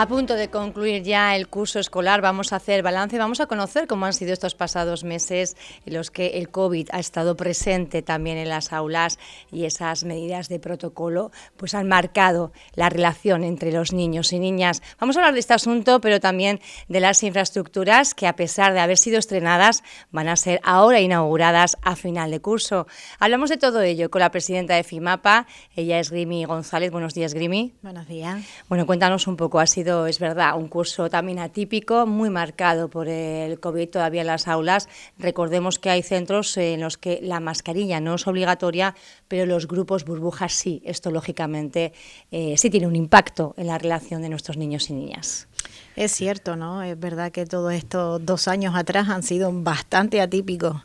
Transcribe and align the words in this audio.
A 0.00 0.06
punto 0.06 0.34
de 0.34 0.48
concluir 0.48 1.02
ya 1.02 1.34
el 1.34 1.48
curso 1.48 1.80
escolar, 1.80 2.20
vamos 2.20 2.52
a 2.52 2.56
hacer 2.56 2.84
balance, 2.84 3.18
vamos 3.18 3.40
a 3.40 3.46
conocer 3.46 3.88
cómo 3.88 4.06
han 4.06 4.12
sido 4.12 4.32
estos 4.32 4.54
pasados 4.54 5.02
meses 5.02 5.56
en 5.86 5.94
los 5.94 6.12
que 6.12 6.38
el 6.38 6.50
COVID 6.50 6.90
ha 6.92 7.00
estado 7.00 7.36
presente 7.36 8.00
también 8.00 8.38
en 8.38 8.48
las 8.48 8.72
aulas 8.72 9.18
y 9.50 9.64
esas 9.64 10.04
medidas 10.04 10.48
de 10.48 10.60
protocolo 10.60 11.32
pues 11.56 11.74
han 11.74 11.88
marcado 11.88 12.52
la 12.76 12.90
relación 12.90 13.42
entre 13.42 13.72
los 13.72 13.92
niños 13.92 14.32
y 14.32 14.38
niñas. 14.38 14.82
Vamos 15.00 15.16
a 15.16 15.18
hablar 15.18 15.34
de 15.34 15.40
este 15.40 15.54
asunto, 15.54 16.00
pero 16.00 16.20
también 16.20 16.60
de 16.86 17.00
las 17.00 17.24
infraestructuras 17.24 18.14
que 18.14 18.28
a 18.28 18.36
pesar 18.36 18.74
de 18.74 18.78
haber 18.78 18.98
sido 18.98 19.18
estrenadas 19.18 19.82
van 20.12 20.28
a 20.28 20.36
ser 20.36 20.60
ahora 20.62 21.00
inauguradas 21.00 21.76
a 21.82 21.96
final 21.96 22.30
de 22.30 22.38
curso. 22.38 22.86
Hablamos 23.18 23.50
de 23.50 23.56
todo 23.56 23.82
ello 23.82 24.12
con 24.12 24.20
la 24.20 24.30
presidenta 24.30 24.76
de 24.76 24.84
FIMAPA, 24.84 25.48
ella 25.74 25.98
es 25.98 26.12
Grimi 26.12 26.44
González. 26.44 26.92
Buenos 26.92 27.14
días, 27.14 27.34
Grimi. 27.34 27.74
Buenos 27.82 28.06
días. 28.06 28.44
Bueno, 28.68 28.86
cuéntanos 28.86 29.26
un 29.26 29.36
poco, 29.36 29.58
ha 29.58 29.66
sido 29.66 29.87
es 29.88 30.18
verdad, 30.18 30.56
un 30.56 30.68
curso 30.68 31.08
también 31.08 31.38
atípico, 31.38 32.06
muy 32.06 32.30
marcado 32.30 32.88
por 32.88 33.08
el 33.08 33.58
COVID 33.60 33.88
todavía 33.88 34.20
en 34.20 34.26
las 34.26 34.48
aulas. 34.48 34.88
Recordemos 35.18 35.78
que 35.78 35.90
hay 35.90 36.02
centros 36.02 36.56
en 36.56 36.80
los 36.80 36.98
que 36.98 37.20
la 37.22 37.40
mascarilla 37.40 38.00
no 38.00 38.14
es 38.14 38.26
obligatoria, 38.26 38.94
pero 39.28 39.46
los 39.46 39.66
grupos 39.66 40.04
burbujas 40.04 40.52
sí. 40.52 40.82
Esto, 40.84 41.10
lógicamente, 41.10 41.92
eh, 42.30 42.56
sí 42.56 42.70
tiene 42.70 42.86
un 42.86 42.96
impacto 42.96 43.54
en 43.56 43.66
la 43.66 43.78
relación 43.78 44.22
de 44.22 44.28
nuestros 44.28 44.56
niños 44.56 44.90
y 44.90 44.94
niñas. 44.94 45.48
Es 45.98 46.12
cierto, 46.12 46.54
¿no? 46.54 46.84
Es 46.84 46.96
verdad 46.96 47.32
que 47.32 47.44
todos 47.44 47.72
estos 47.72 48.24
dos 48.24 48.46
años 48.46 48.76
atrás 48.76 49.08
han 49.08 49.24
sido 49.24 49.50
bastante 49.52 50.20
atípicos. 50.20 50.76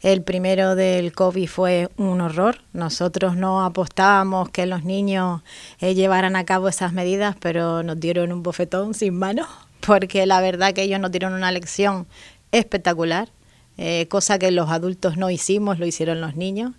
El 0.00 0.22
primero 0.22 0.74
del 0.76 1.12
COVID 1.12 1.46
fue 1.46 1.90
un 1.98 2.22
horror. 2.22 2.56
Nosotros 2.72 3.36
no 3.36 3.66
apostábamos 3.66 4.48
que 4.48 4.64
los 4.64 4.82
niños 4.82 5.42
eh, 5.78 5.94
llevaran 5.94 6.36
a 6.36 6.46
cabo 6.46 6.70
esas 6.70 6.94
medidas, 6.94 7.36
pero 7.38 7.82
nos 7.82 8.00
dieron 8.00 8.32
un 8.32 8.42
bofetón 8.42 8.94
sin 8.94 9.14
manos, 9.14 9.46
porque 9.86 10.24
la 10.24 10.40
verdad 10.40 10.72
que 10.72 10.84
ellos 10.84 11.00
nos 11.00 11.10
dieron 11.10 11.34
una 11.34 11.52
lección 11.52 12.06
espectacular, 12.50 13.28
eh, 13.76 14.08
cosa 14.08 14.38
que 14.38 14.50
los 14.52 14.70
adultos 14.70 15.18
no 15.18 15.28
hicimos, 15.28 15.78
lo 15.78 15.84
hicieron 15.84 16.22
los 16.22 16.34
niños. 16.34 16.72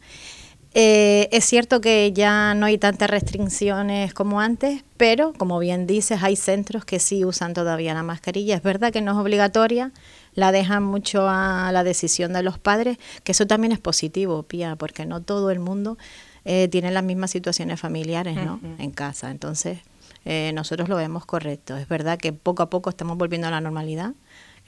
Eh, 0.75 1.29
es 1.31 1.45
cierto 1.45 1.81
que 1.81 2.11
ya 2.13 2.55
no 2.55 2.65
hay 2.65 2.79
tantas 2.79 3.09
restricciones 3.09 4.13
como 4.13 4.41
antes, 4.41 4.83
pero 4.97 5.33
como 5.33 5.59
bien 5.59 5.85
dices, 5.85 6.23
hay 6.23 6.35
centros 6.35 6.83
que 6.83 6.99
sí 6.99 7.25
usan 7.25 7.53
todavía 7.53 7.93
la 7.93 8.01
mascarilla. 8.01 8.55
Es 8.55 8.63
verdad 8.63 8.91
que 8.91 9.01
no 9.01 9.11
es 9.11 9.17
obligatoria, 9.17 9.91
la 10.33 10.51
dejan 10.51 10.83
mucho 10.83 11.27
a 11.29 11.71
la 11.71 11.83
decisión 11.83 12.33
de 12.33 12.41
los 12.41 12.57
padres, 12.57 12.97
que 13.23 13.33
eso 13.33 13.45
también 13.45 13.71
es 13.71 13.79
positivo, 13.79 14.43
Pía, 14.43 14.75
porque 14.75 15.05
no 15.05 15.21
todo 15.21 15.51
el 15.51 15.59
mundo 15.59 15.97
eh, 16.43 16.67
tiene 16.69 16.89
las 16.89 17.03
mismas 17.03 17.29
situaciones 17.29 17.79
familiares 17.79 18.35
¿no? 18.35 18.59
en 18.79 18.89
casa. 18.89 19.29
Entonces, 19.29 19.79
eh, 20.25 20.51
nosotros 20.55 20.89
lo 20.89 20.95
vemos 20.95 21.25
correcto. 21.25 21.77
Es 21.77 21.87
verdad 21.87 22.17
que 22.17 22.33
poco 22.33 22.63
a 22.63 22.69
poco 22.69 22.89
estamos 22.89 23.17
volviendo 23.17 23.47
a 23.47 23.51
la 23.51 23.61
normalidad 23.61 24.13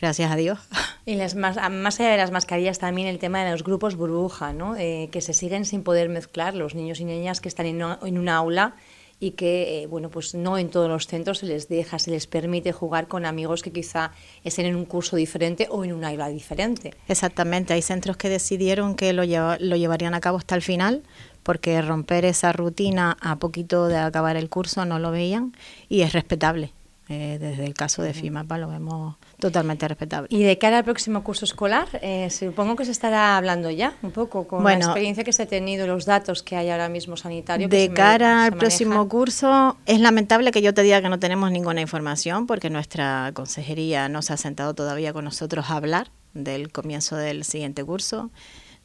gracias 0.05 0.31
a 0.31 0.35
Dios. 0.35 0.59
Y 1.07 1.15
las 1.15 1.35
más, 1.35 1.57
más 1.71 1.99
allá 1.99 2.11
de 2.11 2.17
las 2.17 2.31
mascarillas 2.31 2.79
también 2.79 3.07
el 3.07 3.19
tema 3.19 3.43
de 3.43 3.51
los 3.51 3.63
grupos 3.63 3.95
burbuja, 3.95 4.53
¿no? 4.53 4.75
Eh, 4.75 5.09
que 5.11 5.21
se 5.21 5.33
siguen 5.33 5.65
sin 5.65 5.83
poder 5.83 6.09
mezclar 6.09 6.55
los 6.55 6.75
niños 6.75 6.99
y 6.99 7.05
niñas 7.05 7.41
que 7.41 7.49
están 7.49 7.65
en 7.65 7.75
una, 7.77 7.99
en 8.03 8.17
una 8.17 8.37
aula 8.37 8.75
y 9.19 9.31
que, 9.31 9.83
eh, 9.83 9.87
bueno, 9.87 10.09
pues 10.09 10.35
no 10.35 10.57
en 10.57 10.69
todos 10.69 10.89
los 10.89 11.07
centros 11.07 11.39
se 11.39 11.45
les 11.45 11.69
deja, 11.69 11.99
se 11.99 12.11
les 12.11 12.27
permite 12.27 12.71
jugar 12.71 13.07
con 13.07 13.25
amigos 13.25 13.61
que 13.63 13.71
quizá 13.71 14.11
estén 14.43 14.65
en 14.65 14.75
un 14.75 14.85
curso 14.85 15.15
diferente 15.15 15.67
o 15.69 15.83
en 15.83 15.93
una 15.93 16.09
aula 16.09 16.27
diferente. 16.29 16.93
Exactamente, 17.07 17.73
hay 17.73 17.81
centros 17.81 18.17
que 18.17 18.29
decidieron 18.29 18.95
que 18.95 19.13
lo, 19.13 19.23
lo 19.23 19.75
llevarían 19.75 20.13
a 20.13 20.21
cabo 20.21 20.37
hasta 20.37 20.55
el 20.55 20.61
final 20.61 21.03
porque 21.43 21.81
romper 21.81 22.25
esa 22.25 22.51
rutina 22.51 23.17
a 23.21 23.37
poquito 23.37 23.87
de 23.87 23.97
acabar 23.97 24.37
el 24.37 24.49
curso 24.49 24.85
no 24.85 24.99
lo 24.99 25.11
veían 25.11 25.53
y 25.87 26.01
es 26.01 26.13
respetable. 26.13 26.73
Eh, 27.07 27.37
desde 27.39 27.65
el 27.65 27.75
caso 27.75 28.01
de 28.01 28.15
FIMAPA 28.15 28.57
lo 28.57 28.67
vemos 28.67 29.15
totalmente 29.39 29.87
respetable. 29.87 30.27
Y 30.31 30.41
de 30.41 30.57
cara 30.57 30.79
al 30.79 30.83
próximo 30.83 31.23
curso 31.23 31.45
escolar, 31.45 31.87
eh, 32.01 32.31
supongo 32.31 32.75
que 32.75 32.83
se 32.83 32.91
estará 32.91 33.37
hablando 33.37 33.69
ya 33.69 33.93
un 34.01 34.09
poco 34.09 34.47
con 34.47 34.63
la 34.63 34.73
experiencia 34.73 35.23
que 35.23 35.31
se 35.31 35.43
ha 35.43 35.45
tenido, 35.45 35.85
los 35.85 36.05
datos 36.05 36.41
que 36.41 36.55
hay 36.55 36.71
ahora 36.71 36.89
mismo 36.89 37.15
sanitarios. 37.15 37.69
De 37.69 37.93
cara 37.93 38.45
al 38.45 38.53
próximo 38.53 39.07
curso, 39.07 39.77
es 39.85 39.99
lamentable 39.99 40.51
que 40.51 40.63
yo 40.63 40.73
te 40.73 40.81
diga 40.81 40.99
que 41.01 41.09
no 41.09 41.19
tenemos 41.19 41.51
ninguna 41.51 41.79
información 41.79 42.47
porque 42.47 42.71
nuestra 42.71 43.31
consejería 43.35 44.09
no 44.09 44.23
se 44.23 44.33
ha 44.33 44.37
sentado 44.37 44.73
todavía 44.73 45.13
con 45.13 45.25
nosotros 45.25 45.69
a 45.69 45.75
hablar 45.75 46.09
del 46.33 46.71
comienzo 46.71 47.15
del 47.17 47.43
siguiente 47.43 47.83
curso. 47.83 48.31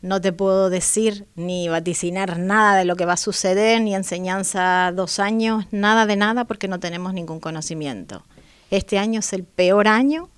No 0.03 0.21
te 0.21 0.33
puedo 0.33 0.71
decir 0.71 1.27
ni 1.35 1.69
vaticinar 1.69 2.39
nada 2.39 2.77
de 2.77 2.85
lo 2.85 2.97
que 2.97 3.05
va 3.05 3.15
a 3.15 3.19
suceder, 3.19 3.83
ni 3.83 3.95
enseñanza 3.95 4.93
dos 4.95 5.19
años, 5.19 5.67
nada 5.71 6.07
de 6.07 6.17
nada, 6.17 6.47
porque 6.47 6.69
no 6.69 6.81
tenemos 6.81 7.13
ningún 7.13 7.41
conocimiento. 7.41 8.25
Este 8.71 8.99
año 8.99 9.21
es 9.21 9.33
el 9.33 9.45
peor 9.45 9.89
año 9.89 10.31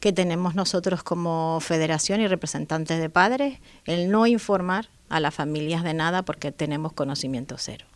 que 0.00 0.12
tenemos 0.12 0.54
nosotros 0.54 1.02
como 1.02 1.58
federación 1.60 2.20
y 2.20 2.28
representantes 2.28 3.00
de 3.00 3.10
padres, 3.10 3.58
el 3.84 4.10
no 4.10 4.26
informar 4.26 4.88
a 5.08 5.20
las 5.20 5.34
familias 5.34 5.82
de 5.82 5.94
nada 5.94 6.22
porque 6.22 6.52
tenemos 6.52 6.92
conocimiento 6.92 7.56
cero. 7.58 7.86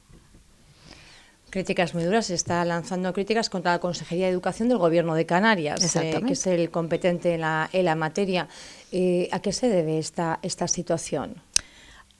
Críticas 1.50 1.92
muy 1.92 2.04
duras. 2.04 2.26
Se 2.26 2.34
está 2.34 2.64
lanzando 2.64 3.12
críticas 3.12 3.50
contra 3.50 3.72
la 3.72 3.78
Consejería 3.78 4.24
de 4.24 4.32
Educación 4.32 4.70
del 4.70 4.78
Gobierno 4.78 5.14
de 5.14 5.26
Canarias, 5.26 5.94
eh, 5.96 6.22
que 6.26 6.32
es 6.32 6.46
el 6.46 6.70
competente 6.70 7.34
en 7.34 7.42
la, 7.42 7.68
en 7.74 7.84
la 7.84 7.94
materia. 7.94 8.48
Eh, 8.92 9.28
¿A 9.32 9.40
qué 9.40 9.52
se 9.52 9.68
debe 9.68 9.98
esta, 9.98 10.38
esta 10.42 10.68
situación? 10.68 11.36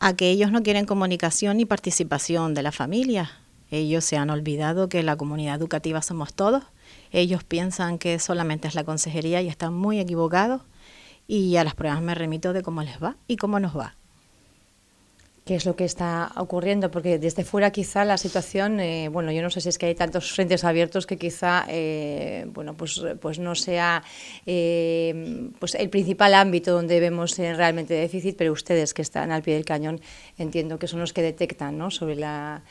A 0.00 0.16
que 0.16 0.30
ellos 0.30 0.50
no 0.50 0.62
quieren 0.62 0.86
comunicación 0.86 1.58
ni 1.58 1.66
participación 1.66 2.54
de 2.54 2.62
la 2.62 2.72
familia. 2.72 3.30
Ellos 3.70 4.04
se 4.04 4.16
han 4.16 4.30
olvidado 4.30 4.88
que 4.88 5.02
la 5.02 5.16
comunidad 5.16 5.54
educativa 5.54 6.02
somos 6.02 6.34
todos. 6.34 6.64
Ellos 7.10 7.44
piensan 7.44 7.98
que 7.98 8.18
solamente 8.18 8.68
es 8.68 8.74
la 8.74 8.84
consejería 8.84 9.40
y 9.42 9.48
están 9.48 9.74
muy 9.74 10.00
equivocados. 10.00 10.62
Y 11.28 11.56
a 11.56 11.64
las 11.64 11.74
pruebas 11.74 12.02
me 12.02 12.14
remito 12.14 12.52
de 12.52 12.62
cómo 12.62 12.82
les 12.82 13.02
va 13.02 13.16
y 13.28 13.36
cómo 13.36 13.60
nos 13.60 13.76
va 13.76 13.94
qué 15.44 15.56
es 15.56 15.66
lo 15.66 15.75
que 15.75 15.84
está 15.84 16.30
ocurriendo, 16.36 16.91
porque 16.91 17.19
desde 17.19 17.44
fuera 17.44 17.72
quizá 17.72 18.04
la 18.04 18.16
situación, 18.16 18.78
eh, 18.78 19.08
bueno, 19.08 19.32
yo 19.32 19.42
no 19.42 19.50
sé 19.50 19.60
si 19.60 19.69
es 19.69 19.78
que 19.78 19.86
hay 19.86 19.94
tantos 19.94 20.32
frentes 20.32 20.62
abiertos 20.62 21.06
que 21.06 21.16
quizá, 21.16 21.64
eh, 21.69 22.44
bueno, 22.48 22.75
pues, 22.75 23.03
pues 23.20 23.38
no 23.41 23.54
sea 23.54 24.04
eh, 24.47 25.50
pues 25.58 25.75
el 25.75 25.91
principal 25.91 26.34
ámbito 26.34 26.72
donde 26.72 27.00
vemos 27.00 27.36
realmente 27.36 27.94
déficit, 27.94 28.36
pero 28.36 28.52
ustedes 28.52 28.94
que 28.94 29.02
están 29.02 29.32
al 29.32 29.42
pie 29.42 29.54
del 29.54 29.64
cañón 29.64 30.00
entiendo 30.38 30.78
que 30.78 30.86
son 30.86 31.00
los 31.00 31.12
que 31.12 31.22
detectan, 31.22 31.76
¿no? 31.76 31.91
Sobre 31.91 32.14
la 32.14 32.62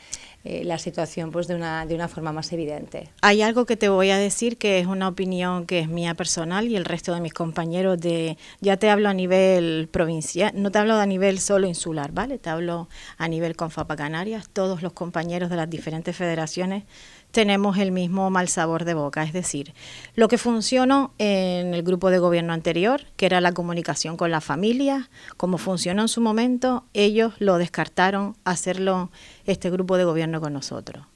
eh, 0.44 0.64
la 0.64 0.78
situación 0.78 1.30
pues 1.30 1.46
de 1.46 1.54
una, 1.54 1.86
de 1.86 1.94
una 1.94 2.08
forma 2.08 2.32
más 2.32 2.52
evidente. 2.52 3.08
Hay 3.20 3.42
algo 3.42 3.64
que 3.64 3.76
te 3.76 3.88
voy 3.88 4.10
a 4.10 4.18
decir 4.18 4.58
que 4.58 4.80
es 4.80 4.86
una 4.86 5.06
opinión 5.06 5.66
que 5.66 5.78
es 5.78 5.88
mía 5.88 6.14
personal 6.14 6.66
y 6.66 6.74
el 6.74 6.84
resto 6.84 7.14
de 7.14 7.20
mis 7.20 7.32
compañeros 7.32 8.00
de, 8.00 8.36
ya 8.60 8.76
te 8.76 8.90
hablo 8.90 9.08
a 9.08 9.14
nivel 9.14 9.88
provincial, 9.92 10.52
no 10.54 10.72
te 10.72 10.78
hablo 10.78 10.94
a 10.94 11.06
nivel 11.06 11.38
solo 11.38 11.68
insular, 11.68 12.10
¿vale? 12.10 12.38
Te 12.38 12.50
hablo 12.50 12.88
a 13.18 13.28
nivel 13.28 13.54
Confapa 13.54 13.94
Canarias, 13.94 14.48
todos 14.52 14.82
los 14.82 14.92
compañeros 14.92 15.48
de 15.48 15.56
las 15.56 15.70
diferentes 15.70 16.16
federaciones 16.16 16.84
tenemos 17.32 17.78
el 17.78 17.90
mismo 17.90 18.30
mal 18.30 18.48
sabor 18.48 18.84
de 18.84 18.94
boca. 18.94 19.24
Es 19.24 19.32
decir, 19.32 19.74
lo 20.14 20.28
que 20.28 20.38
funcionó 20.38 21.12
en 21.18 21.74
el 21.74 21.82
grupo 21.82 22.10
de 22.10 22.18
gobierno 22.18 22.52
anterior, 22.52 23.06
que 23.16 23.26
era 23.26 23.40
la 23.40 23.52
comunicación 23.52 24.16
con 24.16 24.30
la 24.30 24.40
familia, 24.40 25.10
como 25.36 25.58
funcionó 25.58 26.02
en 26.02 26.08
su 26.08 26.20
momento, 26.20 26.84
ellos 26.92 27.34
lo 27.38 27.58
descartaron 27.58 28.36
hacerlo 28.44 29.10
este 29.46 29.70
grupo 29.70 29.96
de 29.96 30.04
gobierno 30.04 30.40
con 30.40 30.52
nosotros. 30.52 31.06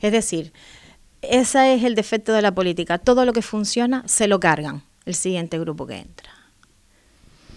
Es 0.00 0.12
decir, 0.12 0.52
ese 1.22 1.74
es 1.74 1.84
el 1.84 1.94
defecto 1.94 2.32
de 2.32 2.42
la 2.42 2.54
política. 2.54 2.98
Todo 2.98 3.24
lo 3.24 3.32
que 3.32 3.42
funciona 3.42 4.02
se 4.06 4.26
lo 4.26 4.40
cargan 4.40 4.82
el 5.06 5.14
siguiente 5.14 5.58
grupo 5.58 5.86
que 5.86 5.98
entra. 5.98 6.30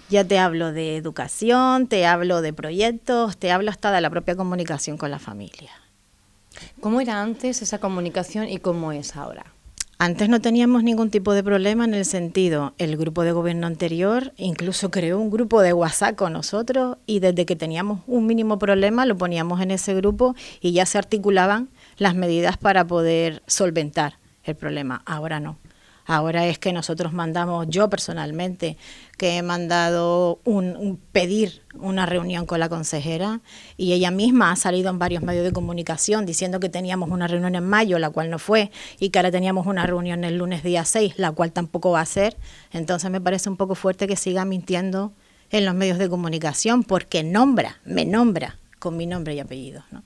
Ya 0.10 0.24
te 0.24 0.38
hablo 0.38 0.72
de 0.72 0.98
educación, 0.98 1.88
te 1.88 2.06
hablo 2.06 2.42
de 2.42 2.54
proyectos, 2.54 3.38
te 3.38 3.52
hablo 3.52 3.72
hasta 3.72 3.92
de 3.92 4.02
la 4.02 4.10
propia 4.12 4.36
comunicación 4.36 4.98
con 4.98 5.10
la 5.10 5.18
familia. 5.18 5.72
¿Cómo 6.80 7.02
era 7.02 7.22
antes 7.22 7.62
esa 7.62 7.80
comunicación 7.80 8.50
y 8.50 8.58
cómo 8.58 8.92
es 8.92 9.16
ahora? 9.16 9.46
Antes 10.00 10.28
no 10.28 10.42
teníamos 10.42 10.84
ningún 10.84 11.10
tipo 11.10 11.34
de 11.34 11.44
problema 11.44 11.86
en 11.86 11.94
el 11.94 12.04
sentido, 12.04 12.74
el 12.78 12.98
grupo 12.98 13.24
de 13.24 13.32
gobierno 13.32 13.68
anterior 13.68 14.34
incluso 14.36 14.92
creó 14.92 15.18
un 15.20 15.30
grupo 15.30 15.62
de 15.62 15.72
WhatsApp 15.72 16.16
con 16.16 16.34
nosotros 16.34 16.98
y 17.06 17.20
desde 17.20 17.46
que 17.46 17.56
teníamos 17.56 18.02
un 18.08 18.26
mínimo 18.26 18.60
problema 18.60 19.06
lo 19.06 19.18
poníamos 19.18 19.62
en 19.62 19.72
ese 19.72 19.94
grupo 19.94 20.36
y 20.60 20.74
ya 20.74 20.86
se 20.86 20.98
articulaban 20.98 21.70
las 21.98 22.16
medidas 22.16 22.58
para 22.58 22.86
poder 22.86 23.44
solventar 23.48 24.18
el 24.44 24.56
problema. 24.56 25.04
Ahora 25.06 25.40
no. 25.40 25.58
Ahora 26.06 26.46
es 26.48 26.60
que 26.60 26.74
nosotros 26.74 27.14
mandamos, 27.14 27.68
yo 27.70 27.90
personalmente, 27.90 28.78
que 29.18 29.38
he 29.38 29.42
mandado 29.42 30.40
un, 30.44 31.00
pedir 31.12 31.62
una 31.76 32.06
reunión 32.06 32.46
con 32.46 32.60
la 32.60 32.70
consejera 32.70 33.42
y 33.78 33.94
ella 33.94 34.12
misma 34.12 34.52
ha 34.52 34.56
salido 34.56 34.90
en 34.90 35.00
varios 35.00 35.24
medios 35.24 35.46
de 35.46 35.54
comunicación 35.54 36.26
diciendo 36.26 36.60
que 36.60 36.70
teníamos 36.70 37.10
una 37.10 37.28
reunión 37.28 37.56
en 37.56 37.64
mayo, 37.64 38.00
la 38.00 38.10
cual 38.10 38.30
no 38.30 38.40
fue, 38.40 38.72
y 39.00 39.10
que 39.10 39.20
ahora 39.20 39.32
teníamos 39.32 39.66
una 39.66 39.86
reunión 39.86 40.24
el 40.24 40.38
lunes 40.38 40.64
día 40.64 40.84
6, 40.84 41.16
la 41.18 41.32
cual 41.32 41.52
tampoco 41.52 41.92
va 41.92 42.02
a 42.02 42.06
ser. 42.06 42.36
Entonces 42.72 43.10
me 43.10 43.22
parece 43.22 43.50
un 43.50 43.58
poco 43.58 43.76
fuerte 43.76 44.08
que 44.08 44.16
siga 44.16 44.46
mintiendo 44.46 45.14
en 45.52 45.66
los 45.66 45.76
medios 45.76 46.00
de 46.00 46.10
comunicación 46.10 46.84
porque 46.84 47.24
nombra, 47.24 47.80
me 47.86 48.06
nombra 48.06 48.58
con 48.80 48.98
mi 48.98 49.06
nombre 49.06 49.36
y 49.36 49.40
apellido. 49.40 49.84
¿no? 49.92 50.04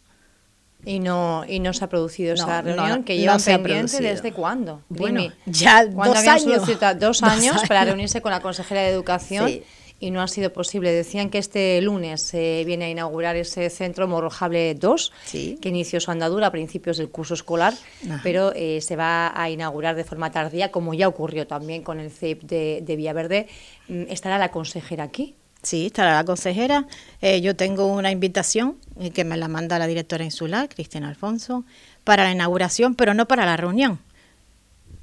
Y 0.85 0.99
no, 0.99 1.43
y 1.47 1.59
no 1.59 1.73
se 1.73 1.83
ha 1.83 1.89
producido 1.89 2.33
esa 2.33 2.61
reunión 2.61 3.03
que 3.03 3.17
llevan 3.17 3.41
pendiente 3.41 4.01
desde 4.01 4.31
cuándo. 4.31 4.81
Bueno, 4.89 5.21
ya 5.45 5.85
dos 5.85 6.17
años. 6.27 6.63
Dos 6.99 7.23
años 7.23 7.61
para 7.67 7.85
reunirse 7.85 8.21
con 8.21 8.31
la 8.31 8.41
consejera 8.41 8.81
de 8.81 8.89
Educación. 8.89 9.51
Y 9.99 10.11
no 10.11 10.21
ha 10.21 10.27
sido 10.27 10.53
posible. 10.53 10.91
Decían 10.91 11.31
que 11.31 11.39
este 11.39 11.81
lunes 11.81 12.21
se 12.21 12.63
viene 12.65 12.85
a 12.85 12.89
inaugurar 12.89 13.35
ese 13.35 13.67
centro 13.71 14.07
Morrojable 14.07 14.75
2, 14.75 15.11
que 15.31 15.69
inició 15.69 15.99
su 15.99 16.11
andadura 16.11 16.47
a 16.47 16.51
principios 16.51 16.97
del 16.97 17.09
curso 17.09 17.33
escolar, 17.33 17.73
pero 18.21 18.53
eh, 18.55 18.79
se 18.81 18.95
va 18.95 19.33
a 19.35 19.49
inaugurar 19.49 19.95
de 19.95 20.03
forma 20.03 20.31
tardía, 20.31 20.71
como 20.71 20.93
ya 20.93 21.07
ocurrió 21.07 21.47
también 21.47 21.81
con 21.81 21.99
el 21.99 22.11
CEIP 22.11 22.43
de, 22.43 22.83
de 22.83 22.95
Villaverde. 22.95 23.47
Mm, 23.87 24.03
¿Estará 24.09 24.37
la 24.37 24.51
consejera 24.51 25.03
aquí? 25.05 25.35
Sí, 25.63 25.87
estará 25.87 26.13
la 26.13 26.23
consejera. 26.23 26.85
Eh, 27.21 27.41
yo 27.41 27.55
tengo 27.55 27.87
una 27.87 28.11
invitación 28.11 28.77
que 29.13 29.23
me 29.23 29.37
la 29.37 29.47
manda 29.47 29.79
la 29.79 29.87
directora 29.87 30.23
insular, 30.23 30.69
Cristina 30.69 31.07
Alfonso, 31.07 31.65
para 32.03 32.23
la 32.23 32.31
inauguración, 32.31 32.95
pero 32.95 33.13
no 33.13 33.27
para 33.27 33.45
la 33.45 33.57
reunión. 33.57 33.99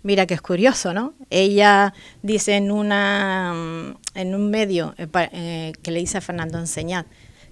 Mira 0.03 0.27
que 0.27 0.35
es 0.35 0.43
curioso, 0.43 0.93
¿no? 0.93 1.15
Ella 1.31 1.95
dice 2.23 2.57
en, 2.57 2.71
una, 2.71 3.55
mm, 3.55 4.19
en 4.19 4.35
un 4.35 4.51
medio 4.51 4.95
eh, 4.99 5.73
que 5.83 5.91
le 5.91 6.01
dice 6.01 6.19
a 6.19 6.21
Fernando 6.21 6.59
Enseñad 6.59 7.07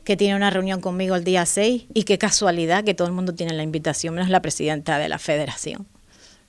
que 0.05 0.17
tiene 0.17 0.35
una 0.35 0.51
reunión 0.51 0.81
conmigo 0.81 1.15
el 1.15 1.25
día 1.25 1.47
6 1.47 1.87
y 1.95 2.03
qué 2.05 2.19
casualidad 2.19 2.85
que 2.85 2.95
todo 2.95 3.07
el 3.07 3.15
mundo 3.15 3.35
tiene 3.35 3.53
la 3.53 3.63
invitación, 3.63 4.15
menos 4.15 4.31
la 4.31 4.43
presidenta 4.43 4.99
de 4.99 5.09
la 5.09 5.19
federación, 5.19 5.87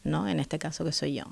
¿no? 0.03 0.27
En 0.27 0.39
este 0.39 0.59
caso 0.59 0.83
que 0.83 0.91
soy 0.91 1.15
yo. 1.15 1.25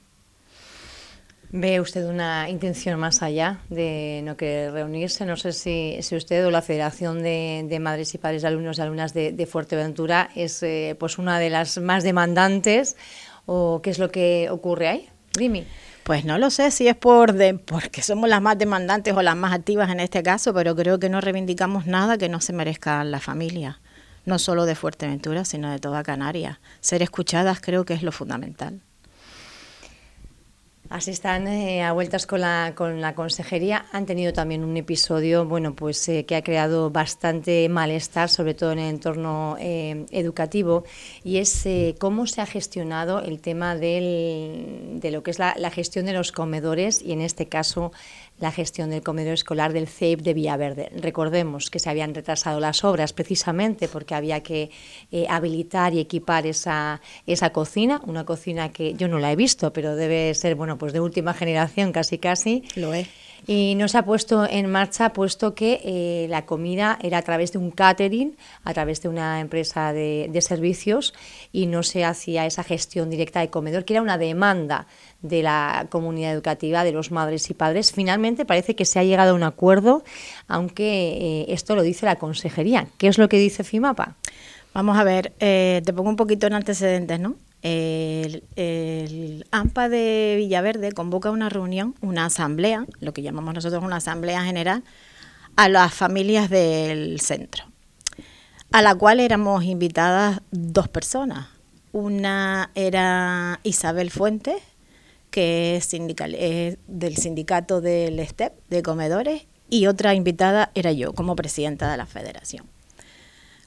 ¿Ve 1.53 1.81
usted 1.81 2.07
una 2.07 2.49
intención 2.49 2.97
más 2.97 3.21
allá 3.21 3.59
de 3.69 4.21
no 4.23 4.37
querer 4.37 4.71
reunirse? 4.71 5.25
No 5.25 5.35
sé 5.35 5.51
si, 5.51 5.97
si 6.01 6.15
usted 6.15 6.45
o 6.47 6.51
la 6.51 6.61
Federación 6.61 7.21
de, 7.21 7.77
Madres 7.81 8.15
y 8.15 8.17
Padres 8.17 8.43
de 8.43 8.47
Alumnos 8.47 8.77
y 8.77 8.81
Alumnas 8.81 9.13
de, 9.13 9.47
Fuerteventura 9.51 10.29
es 10.33 10.63
eh, 10.63 10.95
pues 10.97 11.17
una 11.17 11.39
de 11.39 11.49
las 11.49 11.77
más 11.77 12.03
demandantes 12.03 12.95
o 13.45 13.81
qué 13.83 13.89
es 13.89 13.99
lo 13.99 14.11
que 14.11 14.47
ocurre 14.49 14.87
ahí. 14.87 15.09
Dime. 15.37 15.65
Pues 16.03 16.23
no 16.23 16.37
lo 16.37 16.49
sé 16.51 16.71
si 16.71 16.87
es 16.87 16.95
por 16.95 17.33
de, 17.33 17.55
porque 17.55 18.01
somos 18.01 18.29
las 18.29 18.41
más 18.41 18.57
demandantes 18.57 19.13
o 19.13 19.21
las 19.21 19.35
más 19.35 19.53
activas 19.53 19.89
en 19.89 19.99
este 19.99 20.23
caso, 20.23 20.53
pero 20.53 20.73
creo 20.73 20.99
que 20.99 21.09
no 21.09 21.19
reivindicamos 21.19 21.85
nada 21.85 22.17
que 22.17 22.29
no 22.29 22.39
se 22.39 22.53
merezca 22.53 23.03
la 23.03 23.19
familia, 23.19 23.81
no 24.25 24.39
solo 24.39 24.65
de 24.65 24.75
Fuerteventura, 24.75 25.43
sino 25.43 25.69
de 25.69 25.79
toda 25.79 26.01
Canarias. 26.01 26.59
Ser 26.79 27.01
escuchadas 27.01 27.59
creo 27.59 27.83
que 27.83 27.93
es 27.93 28.03
lo 28.03 28.13
fundamental. 28.13 28.81
Así 30.91 31.11
están 31.11 31.47
eh, 31.47 31.83
a 31.83 31.93
vueltas 31.93 32.27
con 32.27 32.41
la, 32.41 32.73
con 32.75 32.99
la 32.99 33.15
consejería. 33.15 33.85
Han 33.93 34.05
tenido 34.05 34.33
también 34.33 34.61
un 34.65 34.75
episodio, 34.75 35.45
bueno, 35.45 35.73
pues 35.73 36.09
eh, 36.09 36.25
que 36.25 36.35
ha 36.35 36.43
creado 36.43 36.89
bastante 36.89 37.69
malestar, 37.69 38.27
sobre 38.27 38.55
todo 38.55 38.73
en 38.73 38.79
el 38.79 38.89
entorno 38.89 39.55
eh, 39.57 40.05
educativo, 40.11 40.83
y 41.23 41.37
es 41.37 41.65
cómo 41.97 42.27
se 42.27 42.41
ha 42.41 42.45
gestionado 42.45 43.21
el 43.21 43.39
tema 43.39 43.77
de 43.77 44.99
lo 45.01 45.23
que 45.23 45.31
es 45.31 45.39
la, 45.39 45.71
gestión 45.71 46.05
de 46.05 46.11
los 46.11 46.33
comedores 46.33 47.01
y 47.01 47.13
en 47.13 47.21
este 47.21 47.45
caso 47.47 47.93
la 48.41 48.51
gestión 48.51 48.89
del 48.89 49.01
comedor 49.03 49.33
escolar 49.33 49.71
del 49.71 49.87
CEIP 49.87 50.21
de 50.21 50.33
Villaverde. 50.33 50.91
Recordemos 50.97 51.69
que 51.69 51.79
se 51.79 51.89
habían 51.89 52.13
retrasado 52.13 52.59
las 52.59 52.83
obras 52.83 53.13
precisamente 53.13 53.87
porque 53.87 54.15
había 54.15 54.41
que 54.41 54.71
eh, 55.11 55.25
habilitar 55.29 55.93
y 55.93 55.99
equipar 55.99 56.45
esa, 56.45 57.01
esa 57.25 57.51
cocina, 57.51 58.01
una 58.05 58.25
cocina 58.25 58.71
que 58.73 58.95
yo 58.95 59.07
no 59.07 59.19
la 59.19 59.31
he 59.31 59.35
visto, 59.35 59.71
pero 59.71 59.95
debe 59.95 60.33
ser 60.33 60.55
bueno 60.55 60.77
pues 60.77 60.91
de 60.91 60.99
última 60.99 61.33
generación 61.33 61.93
casi 61.93 62.17
casi. 62.17 62.63
Lo 62.75 62.93
es 62.93 63.07
y 63.47 63.75
no 63.75 63.87
se 63.87 63.97
ha 63.97 64.05
puesto 64.05 64.47
en 64.49 64.69
marcha 64.69 65.13
puesto 65.13 65.55
que 65.55 65.81
eh, 65.83 66.27
la 66.29 66.45
comida 66.45 66.97
era 67.01 67.17
a 67.17 67.21
través 67.21 67.51
de 67.51 67.57
un 67.57 67.71
catering, 67.71 68.37
a 68.63 68.73
través 68.73 69.01
de 69.01 69.09
una 69.09 69.39
empresa 69.39 69.93
de, 69.93 70.29
servicios 70.41 71.13
y 71.51 71.67
no 71.67 71.83
se 71.83 72.03
hacía 72.03 72.45
esa 72.45 72.63
gestión 72.63 73.09
directa 73.09 73.41
de 73.41 73.49
comedor, 73.49 73.85
que 73.85 73.93
era 73.93 74.01
una 74.01 74.17
demanda 74.17 74.87
de 75.21 75.43
la 75.43 75.87
comunidad 75.89 76.33
educativa, 76.33 76.83
de 76.83 76.91
los 76.91 77.11
madres 77.11 77.49
y 77.49 77.53
padres. 77.53 77.91
Finalmente 77.91 78.45
parece 78.45 78.75
que 78.75 78.85
se 78.85 78.99
ha 78.99 79.03
llegado 79.03 79.31
a 79.31 79.35
un 79.35 79.43
acuerdo, 79.43 80.03
aunque 80.47 81.43
eh, 81.43 81.45
esto 81.49 81.75
lo 81.75 81.83
dice 81.83 82.05
la 82.05 82.15
consejería. 82.15 82.87
¿Qué 82.97 83.07
es 83.07 83.17
lo 83.17 83.29
que 83.29 83.37
dice 83.37 83.63
FIMAPA? 83.63 84.15
Vamos 84.73 84.97
a 84.97 85.03
ver, 85.03 85.33
eh, 85.39 85.81
te 85.85 85.93
pongo 85.93 86.09
un 86.09 86.15
poquito 86.15 86.47
en 86.47 86.53
antecedentes, 86.53 87.19
¿no? 87.19 87.35
El, 87.61 89.45
AMPA 89.51 89.89
de 89.89 90.35
Villaverde 90.37 90.91
convoca 90.91 91.31
una 91.31 91.49
reunión, 91.49 91.95
una 92.01 92.25
asamblea, 92.25 92.85
lo 92.99 93.13
que 93.13 93.21
llamamos 93.21 93.53
nosotros 93.53 93.83
una 93.83 93.97
asamblea 93.97 94.43
general, 94.43 94.83
a 95.55 95.69
las 95.69 95.93
familias 95.93 96.49
del 96.49 97.19
centro, 97.19 97.65
a 98.71 98.81
la 98.81 98.95
cual 98.95 99.19
éramos 99.19 99.63
invitadas 99.63 100.41
dos 100.51 100.87
personas. 100.87 101.47
Una 101.91 102.71
era 102.73 103.59
Isabel 103.63 104.11
Fuentes, 104.11 104.61
que 105.29 105.75
es, 105.75 105.89
del 105.91 107.17
sindicato 107.17 107.81
del 107.81 108.25
STEP 108.25 108.53
de 108.69 108.81
comedores, 108.81 109.47
y 109.69 109.87
otra 109.87 110.13
invitada 110.13 110.71
era 110.75 110.91
yo, 110.91 111.13
como 111.13 111.35
presidenta 111.35 111.89
de 111.91 111.97
la 111.97 112.05
federación. 112.05 112.65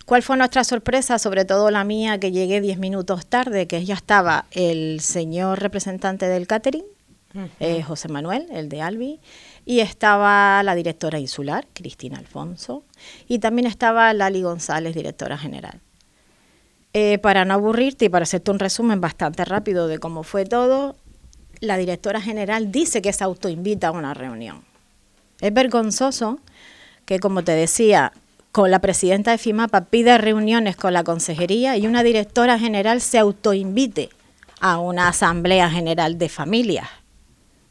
¿Cuál 0.05 0.23
fue 0.23 0.37
nuestra 0.37 0.65
sorpresa? 0.65 1.19
Sobre 1.19 1.47
todo 1.47 1.71
la 1.71 1.83
mía, 1.83 2.21
que 2.21 2.31
llegué 2.31 2.61
diez 2.61 2.79
minutos 2.79 3.27
tarde, 3.27 3.67
que 3.67 3.85
ya 3.85 3.95
estaba 3.95 4.45
el 4.51 5.01
señor 5.01 5.61
representante 5.61 6.27
del 6.27 6.47
catering, 6.47 6.85
eh, 7.59 7.83
José 7.83 8.09
Manuel, 8.09 8.47
el 8.53 8.69
de 8.69 8.83
Albi, 8.83 9.21
y 9.65 9.81
estaba 9.81 10.62
la 10.62 10.75
directora 10.75 11.19
insular, 11.19 11.67
Cristina 11.73 12.19
Alfonso, 12.19 12.85
y 13.27 13.39
también 13.39 13.67
estaba 13.67 14.12
Lali 14.12 14.43
González, 14.43 14.95
directora 14.95 15.39
general. 15.39 15.81
Eh, 16.93 17.19
para 17.19 17.45
no 17.45 17.55
aburrirte 17.55 18.05
y 18.05 18.09
para 18.09 18.23
hacerte 18.25 18.51
un 18.51 18.59
resumen 18.59 19.01
bastante 19.01 19.45
rápido 19.45 19.89
de 19.89 19.99
cómo 19.99 20.23
fue 20.23 20.45
todo, 20.45 20.97
la 21.61 21.77
directora 21.79 22.21
general 22.21 22.71
dice 22.71 23.01
que 23.01 23.12
se 23.12 23.25
autoinvita 23.25 23.89
a 23.89 23.93
una 23.93 24.12
reunión. 24.12 24.65
Es 25.41 25.53
vergonzoso 25.53 26.39
que, 27.05 27.19
como 27.19 27.43
te 27.43 27.53
decía, 27.53 28.12
con 28.55 28.71
la 28.71 28.79
presidenta 28.79 29.33
de 29.33 29.39
FIMAPA 29.39 29.87
pide 29.87 30.17
reuniones 30.17 30.77
con 30.77 30.93
la 30.93 31.03
consejería 31.03 31.77
y 31.77 31.89
una 31.89 32.05
directora 32.05 32.56
general 32.56 33.01
se 33.01 33.19
autoinvite 33.19 34.11
a 34.61 34.79
una 34.79 35.09
asamblea 35.09 35.69
general 35.69 36.19
de 36.19 36.29
familias. 36.29 36.89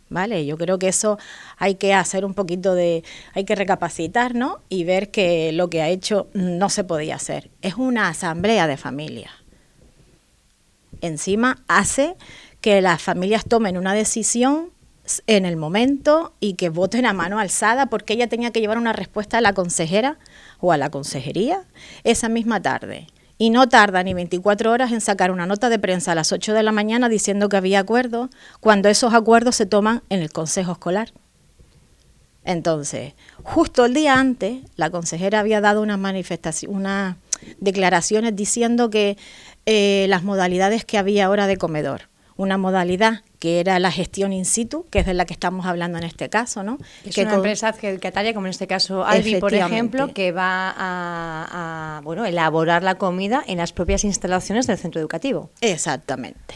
¿Vale? 0.10 0.46
Yo 0.46 0.58
creo 0.58 0.80
que 0.80 0.90
eso 0.90 1.18
hay 1.58 1.76
que 1.76 1.94
hacer 1.94 2.26
un 2.26 2.34
poquito 2.34 2.76
de, 2.76 3.06
hay 3.34 3.46
que 3.46 3.56
recapacitar, 3.56 4.36
¿no? 4.36 4.60
Y 4.68 4.84
ver 4.84 5.10
que 5.10 5.54
lo 5.54 5.70
que 5.70 5.82
ha 5.82 5.88
hecho 5.88 6.28
no 6.34 6.68
se 6.68 6.84
podía 6.84 7.16
hacer. 7.16 7.50
Es 7.62 7.76
una 7.76 8.10
asamblea 8.10 8.68
de 8.68 8.76
familias. 8.76 9.32
Encima 11.00 11.64
hace 11.70 12.18
que 12.60 12.82
las 12.82 13.02
familias 13.02 13.46
tomen 13.46 13.78
una 13.78 13.94
decisión 13.94 14.74
en 15.28 15.46
el 15.46 15.58
momento 15.58 16.34
y 16.40 16.54
que 16.54 16.70
voten 16.70 17.06
a 17.06 17.14
mano 17.14 17.40
alzada 17.40 17.88
porque 17.88 18.14
ella 18.14 18.28
tenía 18.28 18.52
que 18.52 18.62
llevar 18.62 18.78
una 18.78 18.94
respuesta 18.94 19.38
a 19.38 19.42
la 19.42 19.54
consejera 19.54 20.18
o 20.60 20.72
a 20.72 20.78
la 20.78 20.90
consejería 20.90 21.64
esa 22.04 22.30
misma 22.30 22.62
tarde. 22.62 23.08
Y 23.38 23.50
no 23.50 23.68
tarda 23.68 24.04
ni 24.04 24.14
24 24.14 24.72
horas 24.72 24.92
en 24.92 25.02
sacar 25.02 25.32
una 25.32 25.46
nota 25.46 25.70
de 25.70 25.80
prensa 25.80 26.12
a 26.12 26.16
las 26.16 26.32
8 26.32 26.54
de 26.54 26.64
la 26.64 26.72
mañana 26.72 27.10
diciendo 27.10 27.50
que 27.50 27.58
había 27.58 27.80
acuerdos, 27.80 28.30
cuando 28.60 28.90
esos 28.90 29.14
acuerdos 29.14 29.56
se 29.56 29.66
toman 29.66 30.04
en 30.10 30.22
el 30.22 30.32
Consejo 30.32 30.74
Escolar. 30.74 31.12
Entonces, 32.46 33.14
justo 33.44 33.86
el 33.86 33.94
día 33.94 34.20
antes, 34.20 34.62
la 34.76 34.90
consejera 34.90 35.40
había 35.40 35.62
dado 35.62 35.82
unas 35.82 35.98
manifestaciones, 35.98 36.76
unas 36.76 37.16
declaraciones 37.60 38.36
diciendo 38.36 38.90
que 38.90 39.18
eh, 39.66 40.06
las 40.10 40.24
modalidades 40.24 40.86
que 40.86 40.98
había 40.98 41.26
ahora 41.26 41.48
de 41.48 41.58
comedor, 41.58 42.10
una 42.36 42.58
modalidad 42.58 43.22
que 43.40 43.60
era 43.60 43.78
la 43.80 43.92
gestión 43.92 44.34
in 44.34 44.46
situ, 44.46 44.86
que 44.90 45.00
es 45.00 45.06
de 45.06 45.14
la 45.14 45.26
que 45.26 45.34
estamos 45.34 45.66
hablando 45.66 45.98
en 45.98 46.04
este 46.04 46.30
caso, 46.30 46.64
¿no? 46.64 46.78
Es 47.06 47.18
una 47.18 47.34
empresa 47.36 47.70
adjudicataria, 47.70 48.34
como 48.34 48.48
en 48.48 48.52
este 48.52 48.68
caso 48.68 49.06
Albi, 49.06 49.36
por 49.36 49.54
ejemplo, 49.54 50.14
que 50.14 50.32
va 50.32 50.74
a, 50.78 52.02
bueno, 52.04 52.26
elaborar 52.26 52.84
la 52.84 52.96
comida 52.96 53.44
en 53.46 53.58
las 53.58 53.74
propias 53.74 54.04
instalaciones 54.04 54.68
del 54.68 54.78
centro 54.78 55.02
educativo. 55.02 55.50
Exactamente. 55.62 56.56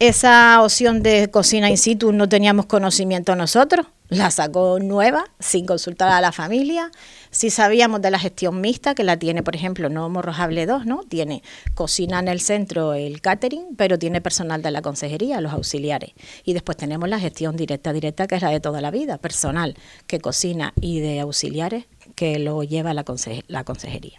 Esa 0.00 0.62
opción 0.62 1.02
de 1.02 1.28
cocina 1.30 1.70
in 1.70 1.78
situ 1.78 2.12
no 2.12 2.28
teníamos 2.28 2.66
conocimiento 2.66 3.34
nosotros, 3.34 3.86
la 4.08 4.30
sacó 4.30 4.78
nueva, 4.80 5.24
sin 5.38 5.66
consultar 5.66 6.10
a 6.10 6.20
la 6.20 6.32
familia. 6.32 6.90
Si 7.30 7.50
sabíamos 7.50 8.00
de 8.00 8.10
la 8.10 8.18
gestión 8.18 8.60
mixta, 8.60 8.94
que 8.94 9.04
la 9.04 9.18
tiene, 9.18 9.42
por 9.42 9.54
ejemplo, 9.54 9.88
No 9.90 10.08
Morrojable 10.08 10.64
2, 10.66 10.86
¿no? 10.86 11.02
Tiene 11.02 11.42
cocina 11.74 12.18
en 12.18 12.28
el 12.28 12.40
centro, 12.40 12.94
el 12.94 13.20
catering, 13.20 13.76
pero 13.76 13.98
tiene 13.98 14.20
personal 14.20 14.62
de 14.62 14.70
la 14.70 14.82
consejería, 14.82 15.40
los 15.40 15.52
auxiliares. 15.52 16.12
Y 16.44 16.54
después 16.54 16.76
tenemos 16.76 17.08
la 17.08 17.20
gestión 17.20 17.56
directa, 17.56 17.92
directa, 17.92 18.26
que 18.26 18.36
es 18.36 18.42
la 18.42 18.50
de 18.50 18.60
toda 18.60 18.80
la 18.80 18.90
vida, 18.90 19.18
personal 19.18 19.76
que 20.06 20.20
cocina 20.20 20.72
y 20.80 21.00
de 21.00 21.20
auxiliares 21.20 21.84
que 22.14 22.38
lo 22.38 22.62
lleva 22.62 22.94
la, 22.94 23.04
la 23.48 23.64
consejería. 23.64 24.16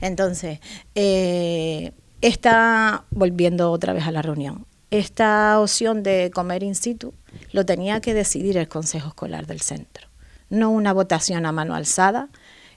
Entonces, 0.00 0.60
eh, 0.94 1.92
está 2.22 3.04
volviendo 3.10 3.70
otra 3.70 3.92
vez 3.92 4.06
a 4.06 4.10
la 4.10 4.22
reunión 4.22 4.66
esta 4.92 5.58
opción 5.58 6.02
de 6.02 6.30
comer 6.34 6.62
in 6.62 6.74
situ 6.74 7.14
lo 7.52 7.64
tenía 7.66 8.00
que 8.00 8.14
decidir 8.14 8.56
el 8.56 8.68
Consejo 8.68 9.08
Escolar 9.08 9.46
del 9.46 9.60
Centro, 9.60 10.08
no 10.50 10.70
una 10.70 10.92
votación 10.92 11.46
a 11.46 11.52
mano 11.52 11.74
alzada 11.74 12.28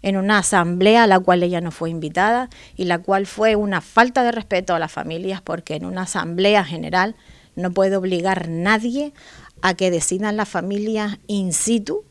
en 0.02 0.18
una 0.18 0.38
asamblea 0.38 1.04
a 1.04 1.08
la 1.08 1.20
cual 1.20 1.42
ella 1.42 1.62
no 1.62 1.72
fue 1.72 1.90
invitada 1.90 2.50
y 2.76 2.86
la 2.86 3.00
cual 3.00 3.26
fue 3.26 3.56
una 3.56 3.82
falta 3.82 4.24
de 4.24 4.32
respeto 4.32 4.76
a 4.76 4.80
las 4.80 4.92
familias 4.92 5.42
porque 5.42 5.76
en 5.76 5.86
una 5.86 6.04
asamblea 6.04 6.64
general 6.64 7.16
no 7.56 7.72
puede 7.72 7.96
obligar 7.96 8.48
nadie 8.48 9.14
a 9.62 9.74
que 9.74 9.90
decidan 9.90 10.38
las 10.38 10.50
familias 10.50 11.18
in 11.28 11.54
situ 11.54 12.04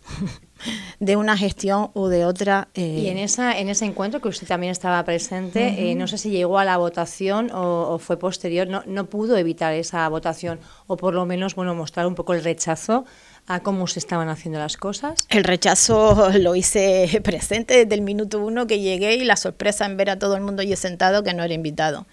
de 1.00 1.16
una 1.16 1.36
gestión 1.36 1.90
o 1.94 2.08
de 2.08 2.24
otra. 2.24 2.68
Eh, 2.74 3.00
y 3.04 3.08
en, 3.08 3.18
esa, 3.18 3.58
en 3.58 3.68
ese 3.68 3.84
encuentro 3.84 4.20
que 4.20 4.28
usted 4.28 4.46
también 4.46 4.70
estaba 4.70 5.04
presente, 5.04 5.90
eh, 5.90 5.94
no 5.94 6.06
sé 6.06 6.18
si 6.18 6.30
llegó 6.30 6.58
a 6.58 6.64
la 6.64 6.76
votación 6.76 7.50
o, 7.52 7.98
fue 7.98 8.18
posterior, 8.18 8.68
no, 8.68 8.82
no 8.86 9.06
pudo 9.06 9.36
evitar 9.36 9.72
esa 9.74 10.08
votación 10.08 10.60
o 10.86 10.96
por 10.96 11.14
lo 11.14 11.26
menos 11.26 11.54
bueno 11.54 11.74
mostrar 11.74 12.06
un 12.06 12.14
poco 12.14 12.34
el 12.34 12.42
rechazo 12.44 13.04
a 13.46 13.60
cómo 13.60 13.86
se 13.86 13.98
estaban 13.98 14.28
haciendo 14.28 14.58
las 14.58 14.76
cosas? 14.76 15.26
El 15.28 15.44
rechazo 15.44 16.30
lo 16.38 16.56
hice 16.56 17.20
presente 17.24 17.84
desde 17.84 17.94
el 17.94 18.02
minuto 18.02 18.40
uno 18.40 18.66
que 18.66 18.80
llegué 18.80 19.16
y 19.16 19.24
la 19.24 19.36
sorpresa 19.36 19.86
en 19.86 19.96
ver 19.96 20.10
a 20.10 20.18
todo 20.18 20.36
el 20.36 20.42
mundo 20.42 20.62
allí 20.62 20.74
sentado 20.76 21.22
que 21.22 21.34
no 21.34 21.42
era 21.42 21.54
invitado. 21.54 22.06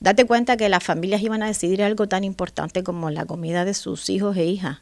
Date 0.00 0.24
cuenta 0.24 0.56
que 0.56 0.68
las 0.68 0.82
familias 0.82 1.22
iban 1.22 1.44
a 1.44 1.46
decidir 1.46 1.80
algo 1.80 2.08
tan 2.08 2.24
importante 2.24 2.82
como 2.82 3.10
la 3.10 3.24
comida 3.24 3.64
de 3.64 3.72
sus 3.72 4.10
hijos 4.10 4.36
e 4.36 4.46
hijas. 4.46 4.78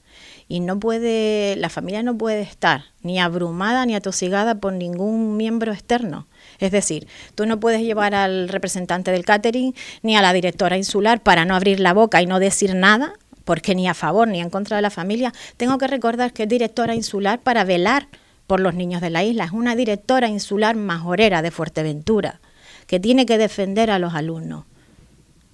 Y 0.53 0.59
no 0.59 0.81
puede, 0.81 1.55
la 1.55 1.69
familia 1.69 2.03
no 2.03 2.19
puede 2.19 2.43
estar 2.43 2.83
ni 3.03 3.21
abrumada 3.21 3.87
ni 3.87 3.95
atosigada 3.95 4.57
por 4.57 4.73
ningún 4.73 5.37
miembro 5.37 5.73
externo. 5.73 6.27
Es 6.59 6.73
decir, 6.73 7.07
tú 7.37 7.47
no 7.47 7.61
puedes 7.61 7.83
llevar 7.83 8.17
al 8.17 8.49
representante 8.49 9.13
del 9.13 9.25
catering 9.25 9.77
ni 10.03 10.17
a 10.17 10.23
la 10.23 10.33
directora 10.33 10.77
insular 10.77 11.23
para 11.23 11.45
no 11.45 11.55
abrir 11.55 11.79
la 11.79 11.93
boca 11.93 12.21
y 12.21 12.27
no 12.27 12.41
decir 12.41 12.75
nada 12.75 13.15
porque 13.45 13.77
ni 13.77 13.87
a 13.87 13.95
favor 13.95 14.27
ni 14.27 14.41
en 14.41 14.51
contra 14.51 14.75
de 14.75 14.83
la 14.83 14.91
familia, 14.91 15.33
tengo 15.57 15.79
que 15.79 15.87
recordar 15.87 16.33
que 16.33 16.43
es 16.43 16.49
directora 16.49 16.97
insular 16.97 17.39
para 17.39 17.63
velar 17.63 18.09
por 18.49 18.59
los 18.59 18.75
niños 18.75 19.01
de 19.01 19.11
la 19.11 19.23
isla. 19.23 19.45
Es 19.45 19.53
una 19.53 19.77
directora 19.77 20.27
insular 20.27 20.75
majorera 20.75 21.43
de 21.43 21.53
Fuerteventura, 21.53 22.41
que 22.89 22.99
tiene 22.99 23.25
que 23.25 23.39
defender 23.39 23.89
a 23.93 24.01
los 24.01 24.15
alumnos. 24.15 24.65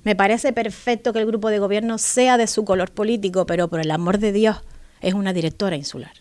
Me 0.05 0.17
parece 0.17 0.55
perfecto 0.55 1.13
que 1.13 1.19
el 1.19 1.27
grupo 1.27 1.51
de 1.51 1.59
gobierno 1.59 1.99
sea 1.99 2.39
de 2.39 2.47
su 2.47 2.65
color 2.65 2.93
político, 2.93 3.45
pero 3.45 3.69
por 3.69 3.81
el 3.81 3.91
amor 3.91 4.19
de 4.19 4.33
Dios, 4.33 4.63
es 5.07 5.15
una 5.15 5.33
directora 5.33 5.77
insular. 5.77 6.13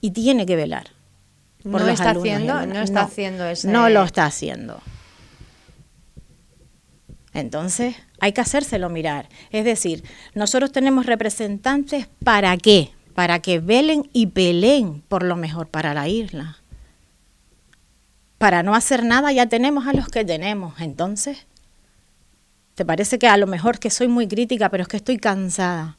Y 0.00 0.12
tiene 0.12 0.46
que 0.46 0.56
velar. 0.56 0.86
Por 1.62 1.82
no, 1.82 1.88
está 1.88 2.10
haciendo, 2.10 2.66
no 2.66 2.80
está 2.80 3.02
haciendo 3.02 3.44
ese... 3.46 3.68
No 3.68 3.90
lo 3.90 4.04
está 4.04 4.24
haciendo. 4.24 4.80
Entonces, 7.34 7.94
hay 8.20 8.32
que 8.32 8.40
hacérselo 8.40 8.88
mirar. 8.88 9.28
Es 9.50 9.66
decir, 9.66 10.02
nosotros 10.34 10.72
tenemos 10.72 11.04
representantes 11.04 12.08
para 12.24 12.56
qué? 12.56 12.90
Para 13.14 13.40
que 13.40 13.58
velen 13.58 14.08
y 14.14 14.28
peleen 14.28 15.02
por 15.02 15.22
lo 15.22 15.36
mejor 15.36 15.68
para 15.68 15.92
la 15.92 16.08
isla. 16.08 16.56
Para 18.38 18.62
no 18.62 18.74
hacer 18.74 19.04
nada 19.04 19.30
ya 19.32 19.46
tenemos 19.46 19.86
a 19.86 19.92
los 19.92 20.08
que 20.08 20.24
tenemos. 20.24 20.80
Entonces, 20.80 21.46
¿te 22.74 22.86
parece 22.86 23.18
que 23.18 23.28
a 23.28 23.36
lo 23.36 23.46
mejor 23.46 23.78
que 23.78 23.90
soy 23.90 24.08
muy 24.08 24.26
crítica, 24.26 24.70
pero 24.70 24.84
es 24.84 24.88
que 24.88 24.96
estoy 24.96 25.18
cansada? 25.18 25.98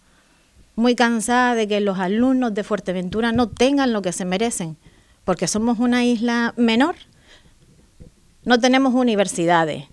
Muy 0.77 0.95
cansada 0.95 1.55
de 1.55 1.67
que 1.67 1.81
los 1.81 1.99
alumnos 1.99 2.53
de 2.53 2.63
Fuerteventura 2.63 3.33
no 3.33 3.49
tengan 3.49 3.91
lo 3.91 4.01
que 4.01 4.13
se 4.13 4.23
merecen, 4.23 4.77
porque 5.25 5.47
somos 5.49 5.79
una 5.79 6.05
isla 6.05 6.53
menor. 6.55 6.95
No 8.45 8.59
tenemos 8.59 8.93
universidades, 8.93 9.87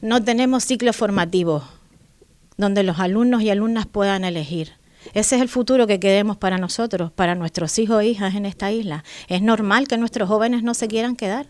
no 0.00 0.24
tenemos 0.24 0.64
ciclos 0.64 0.96
formativos 0.96 1.62
donde 2.56 2.82
los 2.82 3.00
alumnos 3.00 3.42
y 3.42 3.50
alumnas 3.50 3.86
puedan 3.86 4.24
elegir. 4.24 4.72
Ese 5.14 5.36
es 5.36 5.42
el 5.42 5.48
futuro 5.48 5.86
que 5.86 6.00
queremos 6.00 6.36
para 6.36 6.58
nosotros, 6.58 7.10
para 7.10 7.34
nuestros 7.34 7.78
hijos 7.78 8.02
e 8.02 8.08
hijas 8.08 8.34
en 8.34 8.46
esta 8.46 8.70
isla. 8.70 9.02
Es 9.28 9.40
normal 9.42 9.88
que 9.88 9.96
nuestros 9.96 10.28
jóvenes 10.28 10.62
no 10.62 10.74
se 10.74 10.88
quieran 10.88 11.16
quedar. 11.16 11.48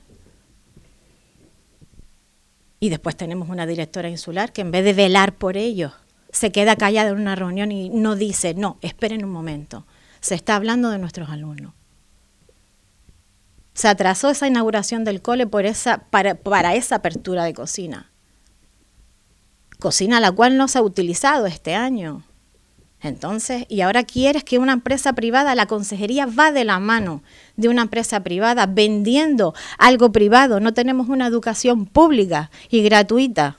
Y 2.79 2.89
después 2.89 3.17
tenemos 3.17 3.49
una 3.49 3.67
directora 3.67 4.09
insular 4.09 4.53
que 4.53 4.63
en 4.63 4.71
vez 4.71 4.85
de 4.85 4.95
velar 4.95 5.35
por 5.35 5.57
ellos, 5.57 5.93
se 6.33 6.53
queda 6.53 6.77
callada 6.77 7.11
en 7.11 7.21
una 7.21 7.37
reunión 7.37 7.73
y 7.73 7.91
no 7.91 8.17
dice, 8.17 8.55
no, 8.55 8.79
esperen 8.83 9.25
un 9.25 9.33
momento, 9.33 9.87
se 10.21 10.35
está 10.35 10.57
hablando 10.57 10.91
de 10.91 10.99
nuestros 10.99 11.29
alumnos. 11.31 11.75
Se 13.75 13.89
atrasó 13.89 14.31
esa 14.31 14.47
inauguración 14.47 15.05
del 15.05 15.23
cole 15.23 15.47
por 15.47 15.65
esa, 15.65 16.05
para, 16.11 16.35
para 16.35 16.75
esa 16.75 16.97
apertura 16.97 17.45
de 17.45 17.55
cocina 17.55 18.11
cocina 19.81 20.21
la 20.21 20.31
cual 20.31 20.57
no 20.57 20.69
se 20.69 20.79
ha 20.79 20.83
utilizado 20.83 21.47
este 21.47 21.75
año. 21.75 22.23
Entonces, 23.03 23.65
y 23.71 23.81
ahora 23.81 24.05
quieres 24.05 24.45
que 24.45 24.59
una 24.59 24.75
empresa 24.75 25.15
privada, 25.15 25.55
la 25.55 25.67
consejería 25.67 26.27
va 26.27 26.53
de 26.53 26.65
la 26.65 26.79
mano 26.79 27.23
de 27.57 27.71
una 27.71 27.83
empresa 27.83 28.23
privada 28.23 28.67
vendiendo 28.67 29.55
algo 29.79 30.13
privado. 30.13 30.61
No 30.61 30.75
tenemos 30.75 31.09
una 31.09 31.27
educación 31.27 31.87
pública 31.87 32.51
y 32.69 32.83
gratuita. 32.83 33.57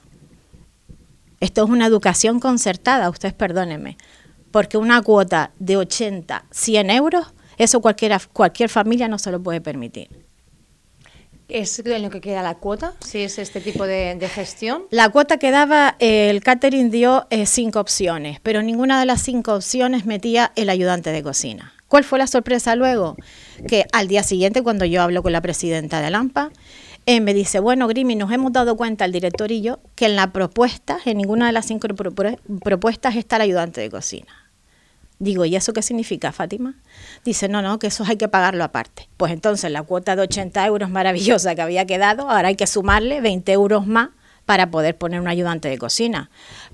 Esto 1.42 1.64
es 1.64 1.70
una 1.70 1.86
educación 1.86 2.38
concertada, 2.38 3.10
ustedes 3.10 3.34
perdónenme, 3.34 3.98
porque 4.52 4.78
una 4.78 5.02
cuota 5.02 5.50
de 5.58 5.76
80, 5.76 6.44
100 6.52 6.90
euros, 6.90 7.34
eso 7.58 7.80
cualquiera, 7.80 8.20
cualquier 8.32 8.68
familia 8.68 9.08
no 9.08 9.18
se 9.18 9.32
lo 9.32 9.42
puede 9.42 9.60
permitir. 9.60 10.08
¿Es 11.48 11.80
en 11.80 12.00
lo 12.00 12.10
que 12.10 12.20
queda 12.20 12.42
la 12.42 12.54
cuota? 12.54 12.94
Si 13.00 13.18
es 13.18 13.40
este 13.40 13.60
tipo 13.60 13.88
de, 13.88 14.16
gestión. 14.32 14.84
La 14.90 15.08
cuota 15.08 15.38
que 15.38 15.50
daba, 15.50 15.96
eh, 15.98 16.30
el 16.30 16.44
catering 16.44 16.92
dio 16.92 17.26
eh, 17.30 17.44
cinco 17.46 17.80
opciones, 17.80 18.38
pero 18.40 18.62
ninguna 18.62 19.00
de 19.00 19.06
las 19.06 19.20
cinco 19.20 19.54
opciones 19.54 20.06
metía 20.06 20.52
el 20.54 20.70
ayudante 20.70 21.10
de 21.10 21.24
cocina. 21.24 21.72
¿Cuál 21.88 22.04
fue 22.04 22.20
la 22.20 22.28
sorpresa 22.28 22.76
luego? 22.76 23.16
Que 23.66 23.86
al 23.92 24.06
día 24.06 24.22
siguiente, 24.22 24.62
cuando 24.62 24.84
yo 24.84 25.02
hablo 25.02 25.24
con 25.24 25.32
la 25.32 25.40
presidenta 25.40 26.00
de 26.00 26.10
Lampa, 26.10 26.52
eh, 27.06 27.20
me 27.20 27.34
dice, 27.34 27.58
bueno, 27.58 27.88
Grimi, 27.88 28.14
nos 28.14 28.30
hemos 28.30 28.52
dado 28.52 28.76
cuenta, 28.76 29.04
el 29.04 29.12
director 29.12 29.50
y 29.50 29.60
yo, 29.60 29.80
que 29.96 30.06
en 30.06 30.16
la 30.16 30.32
propuesta, 30.32 30.98
en 31.04 31.18
ninguna 31.18 31.46
de 31.46 31.52
las 31.52 31.66
cinco 31.66 31.88
propuestas 32.62 33.16
está 33.16 33.36
el 33.36 33.42
ayudante 33.42 33.80
de 33.80 33.90
cocina. 33.90 34.32
Digo, 35.18 35.44
¿y 35.44 35.54
eso 35.54 35.72
qué 35.72 35.82
significa, 35.82 36.32
Fátima? 36.32 36.74
Dice, 37.24 37.48
no, 37.48 37.62
no, 37.62 37.78
que 37.78 37.88
eso 37.88 38.04
hay 38.06 38.16
que 38.16 38.28
pagarlo 38.28 38.64
aparte. 38.64 39.08
Pues 39.16 39.32
entonces 39.32 39.70
la 39.70 39.82
cuota 39.82 40.16
de 40.16 40.22
80 40.22 40.66
euros 40.66 40.90
maravillosa 40.90 41.54
que 41.54 41.62
había 41.62 41.86
quedado, 41.86 42.28
ahora 42.28 42.48
hay 42.48 42.56
que 42.56 42.66
sumarle 42.66 43.20
20 43.20 43.52
euros 43.52 43.86
más 43.86 44.10
para 44.46 44.70
poder 44.70 44.98
poner 44.98 45.20
un 45.20 45.28
ayudante 45.28 45.68
de 45.68 45.78
cocina. 45.78 46.30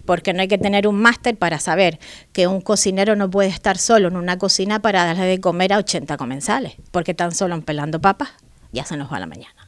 Porque 0.06 0.32
no 0.32 0.40
hay 0.40 0.48
que 0.48 0.56
tener 0.56 0.88
un 0.88 0.96
máster 0.96 1.36
para 1.36 1.58
saber 1.58 1.98
que 2.32 2.46
un 2.46 2.62
cocinero 2.62 3.16
no 3.16 3.30
puede 3.30 3.50
estar 3.50 3.76
solo 3.76 4.08
en 4.08 4.16
una 4.16 4.38
cocina 4.38 4.80
para 4.80 5.04
darle 5.04 5.26
de 5.26 5.40
comer 5.40 5.74
a 5.74 5.78
80 5.78 6.16
comensales, 6.16 6.74
porque 6.90 7.12
tan 7.12 7.34
solo 7.34 7.60
pelando 7.60 8.00
papas 8.00 8.30
ya 8.72 8.84
se 8.84 8.96
nos 8.96 9.12
va 9.12 9.20
la 9.20 9.26
mañana. 9.26 9.67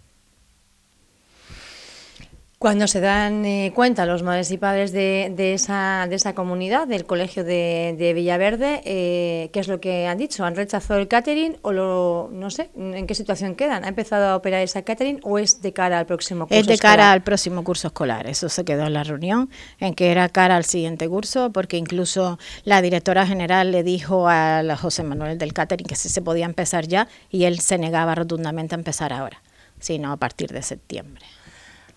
Cuando 2.62 2.86
se 2.88 3.00
dan 3.00 3.46
eh, 3.46 3.72
cuenta 3.74 4.04
los 4.04 4.22
madres 4.22 4.50
y 4.50 4.58
padres 4.58 4.92
de, 4.92 5.54
esa, 5.54 6.06
de 6.10 6.14
esa 6.14 6.34
comunidad, 6.34 6.86
del 6.86 7.06
colegio 7.06 7.42
de, 7.42 8.12
Villaverde, 8.14 8.82
eh, 8.84 9.48
¿qué 9.50 9.60
es 9.60 9.66
lo 9.66 9.80
que 9.80 10.06
han 10.06 10.18
dicho? 10.18 10.44
¿Han 10.44 10.54
rechazado 10.54 11.00
el 11.00 11.08
catering 11.08 11.56
o 11.62 11.72
lo, 11.72 12.28
no 12.30 12.50
sé, 12.50 12.68
en 12.76 13.06
qué 13.06 13.14
situación 13.14 13.54
quedan? 13.54 13.86
¿Ha 13.86 13.88
empezado 13.88 14.26
a 14.26 14.36
operar 14.36 14.60
esa 14.60 14.82
catering 14.82 15.20
o 15.22 15.38
es 15.38 15.62
de 15.62 15.72
cara 15.72 15.98
al 15.98 16.04
próximo 16.04 16.46
curso? 16.46 16.60
Es 16.60 16.66
de 16.66 16.76
cara 16.76 17.12
al 17.12 17.22
próximo 17.22 17.64
curso 17.64 17.86
escolar, 17.86 18.26
eso 18.26 18.50
se 18.50 18.62
quedó 18.62 18.84
en 18.84 18.92
la 18.92 19.04
reunión, 19.04 19.48
en 19.78 19.94
que 19.94 20.10
era 20.10 20.28
cara 20.28 20.56
al 20.56 20.66
siguiente 20.66 21.08
curso, 21.08 21.52
porque 21.52 21.78
incluso 21.78 22.38
la 22.64 22.82
directora 22.82 23.26
general 23.26 23.72
le 23.72 23.82
dijo 23.82 24.28
a 24.28 24.62
José 24.78 25.02
Manuel 25.02 25.38
del 25.38 25.54
catering 25.54 25.86
que 25.86 25.96
sí 25.96 26.10
se 26.10 26.20
podía 26.20 26.44
empezar 26.44 26.86
ya 26.86 27.08
y 27.30 27.44
él 27.44 27.58
se 27.60 27.78
negaba 27.78 28.14
rotundamente 28.14 28.74
a 28.74 28.76
empezar 28.78 29.14
ahora, 29.14 29.40
sino 29.78 30.12
a 30.12 30.18
partir 30.18 30.50
de 30.52 30.60
septiembre 30.60 31.24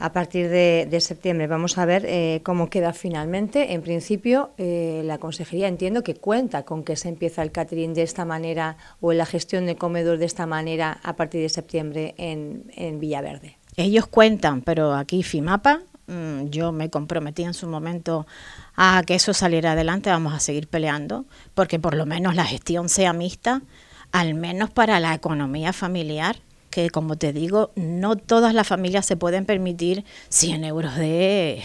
a 0.03 0.11
partir 0.11 0.49
de, 0.49 0.99
septiembre. 0.99 1.47
Vamos 1.47 1.77
a 1.77 1.85
ver 1.85 2.03
eh, 2.05 2.41
cómo 2.43 2.69
queda 2.69 2.91
finalmente. 2.91 3.71
En 3.71 3.81
principio, 3.81 4.51
eh, 4.57 5.01
la 5.05 5.17
consejería 5.17 5.69
entiendo 5.69 6.03
que 6.03 6.15
cuenta 6.15 6.63
con 6.63 6.83
que 6.83 6.97
se 6.97 7.07
empieza 7.07 7.41
el 7.41 7.53
catering 7.53 7.93
de 7.93 8.01
esta 8.01 8.25
manera 8.25 8.75
o 8.99 9.13
la 9.13 9.25
gestión 9.25 9.65
de 9.65 9.77
comedor 9.77 10.17
de 10.17 10.25
esta 10.25 10.45
manera 10.45 10.99
a 11.03 11.15
partir 11.15 11.41
de 11.41 11.47
septiembre 11.47 12.15
en, 12.17 12.65
en 12.75 12.99
Villaverde. 12.99 13.57
Ellos 13.77 14.05
cuentan, 14.07 14.61
pero 14.61 14.93
aquí 14.93 15.23
FIMAPA, 15.23 15.79
mm, 16.07 16.49
yo 16.49 16.73
me 16.73 16.89
comprometí 16.89 17.43
en 17.43 17.53
su 17.53 17.69
momento 17.69 18.27
a 18.75 19.03
que 19.07 19.15
eso 19.15 19.33
saliera 19.33 19.71
adelante, 19.71 20.09
vamos 20.09 20.33
a 20.33 20.41
seguir 20.41 20.67
peleando, 20.67 21.23
porque 21.53 21.79
por 21.79 21.95
lo 21.95 22.05
menos 22.05 22.35
la 22.35 22.43
gestión 22.43 22.89
sea 22.89 23.13
mixta, 23.13 23.61
al 24.11 24.33
menos 24.33 24.69
para 24.69 24.99
la 24.99 25.13
economía 25.13 25.71
familiar 25.71 26.35
que, 26.73 26.89
como 26.89 27.17
te 27.17 27.33
digo, 27.33 27.71
no 27.75 28.15
todas 28.15 28.53
las 28.53 28.67
familias 28.67 29.05
se 29.05 29.15
pueden 29.15 29.45
permitir 29.45 30.03
100 30.29 30.63
euros 30.63 30.95
de, 30.95 31.61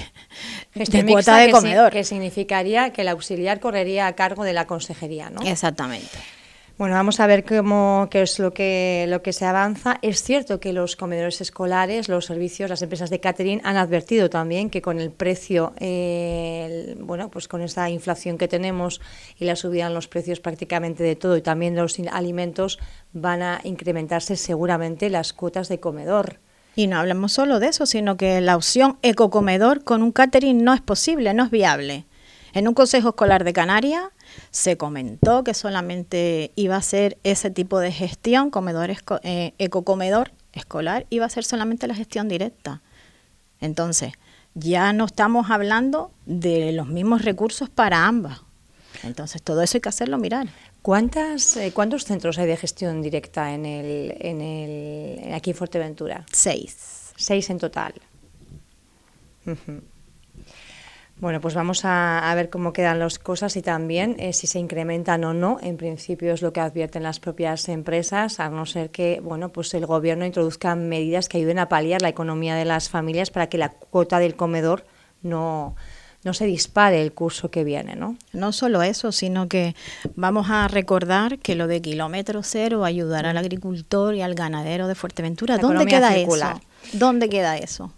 cuota 1.07 1.39
de 1.39 1.51
comedor. 1.51 1.93
que 1.93 2.05
significaría 2.05 2.93
que 2.93 3.03
el 3.03 3.09
auxiliar 3.09 3.61
correría 3.61 4.07
a 4.07 4.15
cargo 4.15 4.45
de 4.45 4.53
la 4.53 4.67
consejería, 4.67 5.31
¿no? 5.31 5.41
Exactamente. 5.43 6.19
Bueno, 6.79 6.95
vamos 6.95 7.19
a 7.19 7.27
ver 7.27 7.45
cómo 7.45 8.07
qué 8.09 8.23
es 8.23 8.39
lo 8.39 8.53
que 8.53 9.07
lo 9.09 9.21
que 9.21 9.33
se 9.33 9.45
avanza. 9.45 9.99
Es 10.01 10.23
cierto 10.23 10.61
que 10.61 10.73
los 10.73 10.95
comedores 10.95 11.41
escolares, 11.41 12.09
los 12.09 12.27
servicios, 12.27 12.71
las 12.71 12.83
empresas 12.83 13.11
de 13.11 13.19
catering 13.19 13.61
han 13.65 13.77
advertido 13.77 14.31
también 14.31 14.71
que 14.71 14.81
con 14.81 15.01
el 15.01 15.11
precio, 15.11 15.73
eh, 15.81 16.95
bueno, 17.01 17.33
pues 17.33 17.49
con 17.49 17.63
esta 17.63 17.91
inflación 17.91 18.39
que 18.39 18.47
tenemos 18.47 19.01
y 19.41 19.45
la 19.45 19.57
subida 19.57 19.89
en 19.89 19.95
los 19.95 20.07
precios 20.07 20.39
prácticamente 20.39 21.03
de 21.03 21.17
todo 21.17 21.37
y 21.37 21.43
también 21.43 21.75
los 21.75 21.99
alimentos 22.13 22.79
van 23.13 23.43
a 23.43 23.61
incrementarse 23.65 24.37
seguramente 24.37 25.11
las 25.11 25.33
cuotas 25.33 25.69
de 25.69 25.81
comedor. 25.81 26.39
Y 26.77 26.87
no 26.87 26.99
hablamos 26.99 27.33
solo 27.33 27.59
de 27.59 27.67
eso, 27.67 27.87
sino 27.87 28.17
que 28.17 28.41
la 28.41 28.55
opción 28.55 28.99
ecocomedor 29.03 29.83
con 29.83 30.01
un 30.01 30.13
catering 30.13 30.63
no 30.63 30.75
es 30.75 30.81
posible, 30.81 31.35
no 31.35 31.43
es 31.43 31.51
viable. 31.51 32.05
En 32.59 32.67
un 32.67 32.75
consejo 32.75 33.11
escolar 33.11 33.45
de 33.45 33.53
Canarias 33.53 34.03
se 34.51 34.77
comentó 34.77 35.45
que 35.45 35.55
solamente 35.55 36.51
iba 36.57 36.75
a 36.75 36.83
ser 36.83 37.17
ese 37.23 37.53
tipo 37.53 37.79
de 37.79 37.93
gestión, 37.93 38.51
comedor 38.51 38.91
eh, 39.23 39.55
ecocomedor 39.59 40.33
escolar, 40.53 41.07
iba 41.09 41.25
a 41.25 41.29
ser 41.29 41.45
solamente 41.45 41.87
la 41.87 41.95
gestión 41.95 42.27
directa. 42.29 42.83
Entonces, 43.61 44.15
ya 44.55 44.93
no 44.93 45.05
estamos 45.05 45.53
hablando 45.53 46.11
de 46.27 46.73
los 46.73 46.89
mismos 46.89 47.25
recursos 47.25 47.71
para 47.71 48.07
ambas. 48.07 48.41
Entonces, 49.05 49.41
todo 49.41 49.63
eso 49.63 49.77
hay 49.77 49.81
que 49.81 49.91
hacerlo 49.91 50.19
mirar. 50.19 50.49
¿Cuántas, 50.83 51.57
eh, 51.57 51.71
¿Cuántos 51.73 52.07
centros 52.07 52.39
hay 52.39 52.49
de 52.49 52.57
gestión 52.57 53.03
directa 53.03 53.55
en 53.55 53.67
el, 53.67 54.17
en 54.19 54.41
el, 54.41 55.33
aquí 55.33 55.51
en 55.51 55.57
Fuerteventura? 55.57 56.27
Seis. 56.33 57.13
Seis 57.15 57.51
en 57.51 57.59
total. 57.59 57.95
Bueno, 61.21 61.41
pues 61.41 61.55
vamos 61.55 61.81
a, 61.85 62.33
ver 62.37 62.49
cómo 62.49 62.73
quedan 62.73 63.01
las 63.01 63.19
cosas 63.19 63.57
y 63.57 63.63
también 63.63 64.15
eh, 64.21 64.33
si 64.33 64.47
se 64.47 64.61
incrementan 64.61 65.25
o 65.25 65.35
no. 65.35 65.59
En 65.61 65.77
principio 65.77 66.33
es 66.33 66.43
lo 66.43 66.53
que 66.53 66.61
advierten 66.61 67.03
las 67.03 67.19
propias 67.19 67.69
empresas, 67.69 68.39
a 68.39 68.51
no 68.51 68.67
ser 68.67 68.91
que 68.91 69.21
bueno, 69.21 69.49
pues 69.49 69.75
el 69.75 69.85
gobierno 69.85 70.25
introduzca 70.25 70.77
medidas 70.77 71.29
que 71.29 71.39
ayuden 71.39 71.59
a 71.59 71.69
paliar 71.69 72.03
la 72.03 72.09
economía 72.09 72.55
de 72.55 72.65
las 72.65 72.89
familias 72.89 73.31
para 73.31 73.49
que 73.49 73.59
la 73.59 73.71
cuota 73.71 74.21
del 74.21 74.37
comedor 74.37 74.85
no, 75.23 75.75
no 76.23 76.35
se 76.35 76.47
dispare 76.47 77.03
el 77.03 77.13
curso 77.13 77.51
que 77.51 77.65
viene, 77.65 77.97
¿no? 77.97 78.17
No 78.33 78.53
solo 78.53 78.83
eso, 78.83 79.11
sino 79.11 79.49
que 79.49 79.75
vamos 80.15 80.51
a 80.51 80.69
recordar 80.69 81.39
que 81.41 81.57
lo 81.57 81.67
de 81.67 81.81
kilómetro 81.81 82.43
cero 82.45 82.85
ayudar 82.85 83.27
al 83.27 83.39
agricultor 83.39 84.15
y 84.15 84.23
al 84.23 84.37
ganadero 84.37 84.87
de 84.87 84.95
Fuerteventura. 84.95 85.59
¿Dónde 85.59 85.87
queda 85.87 86.17
eso? 86.17 86.61
¿Dónde 86.93 87.29
queda 87.29 87.57
eso? 87.57 87.93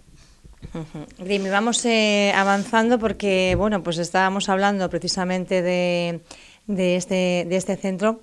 Dime, 1.18 1.50
vamos 1.50 1.84
eh, 1.84 2.32
avanzando 2.34 2.98
porque, 2.98 3.54
bueno, 3.56 3.82
pues 3.82 3.98
estábamos 3.98 4.48
hablando 4.48 4.88
precisamente 4.90 5.62
de, 5.62 6.20
de, 6.66 6.96
este, 6.96 7.46
de 7.48 7.56
este 7.56 7.76
centro, 7.76 8.20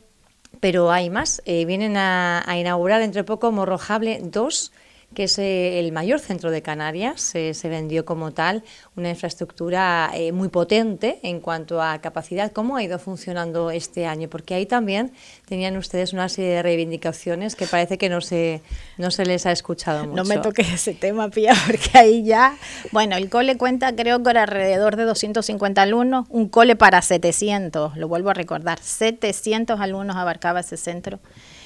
pero 0.60 0.92
hay 0.92 1.10
más. 1.10 1.42
Eh, 1.46 1.66
vienen 1.66 1.98
a, 1.98 2.44
a, 2.50 2.58
inaugurar 2.58 3.02
dentro 3.02 3.20
de 3.20 3.26
poco 3.26 3.52
Morrojable 3.52 4.20
2 4.24 4.72
que 5.14 5.24
es 5.24 5.40
eh, 5.40 5.80
el 5.80 5.92
mayor 5.92 6.20
centro 6.20 6.52
de 6.52 6.62
Canarias. 6.62 7.22
se 7.22 7.70
vendió 7.70 8.06
como 8.06 8.32
tal 8.32 8.64
una 8.96 9.10
infraestructura 9.10 10.12
eh, 10.14 10.32
muy 10.32 10.50
potente 10.50 11.20
en 11.24 11.40
cuanto 11.40 11.82
a 11.82 12.00
capacidad. 12.00 12.52
¿Cómo 12.52 12.76
ha 12.76 12.84
ido 12.84 13.00
funcionando 13.00 13.72
este 13.72 14.06
año? 14.06 14.30
Porque 14.30 14.54
ahí 14.54 14.66
también 14.66 15.14
tenían 15.46 15.78
ustedes 15.78 16.14
una 16.14 16.30
serie 16.30 16.52
de 16.52 16.64
reivindicaciones 16.64 17.56
que 17.56 17.68
parece 17.68 17.98
que 17.98 18.10
no 18.10 18.22
se, 18.22 18.62
no 18.98 19.12
se 19.12 19.26
les 19.26 19.46
ha 19.46 19.52
escuchado 19.52 20.04
mucho. 20.06 20.16
No 20.16 20.24
me 20.26 20.38
toques 20.38 20.70
ese 20.74 20.94
tema, 20.94 21.30
Pía, 21.30 21.54
porque 21.66 21.98
ahí 21.98 22.24
ya... 22.24 22.58
Bueno, 22.92 23.16
el 23.16 23.30
cole 23.30 23.58
cuenta 23.58 23.96
creo 23.96 24.22
que 24.22 24.30
alrededor 24.32 24.98
de 24.98 25.04
250 25.04 25.82
alumnos, 25.82 26.26
un 26.30 26.50
cole 26.50 26.76
para 26.76 27.02
700, 27.02 27.98
lo 27.98 28.08
vuelvo 28.08 28.30
a 28.30 28.34
recordar, 28.34 28.80
700 28.82 29.80
alumnos 29.80 30.16
abarcaba 30.16 30.60
ese 30.60 30.78
centro 30.78 31.20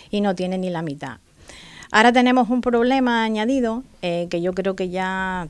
y 0.09 0.21
no 0.21 0.35
tiene 0.35 0.57
ni 0.57 0.69
la 0.69 0.81
mitad. 0.81 1.17
Ahora 1.91 2.13
tenemos 2.13 2.49
un 2.49 2.61
problema 2.61 3.23
añadido 3.23 3.83
eh, 4.01 4.27
que 4.29 4.41
yo 4.41 4.53
creo 4.53 4.75
que 4.75 4.89
ya 4.89 5.49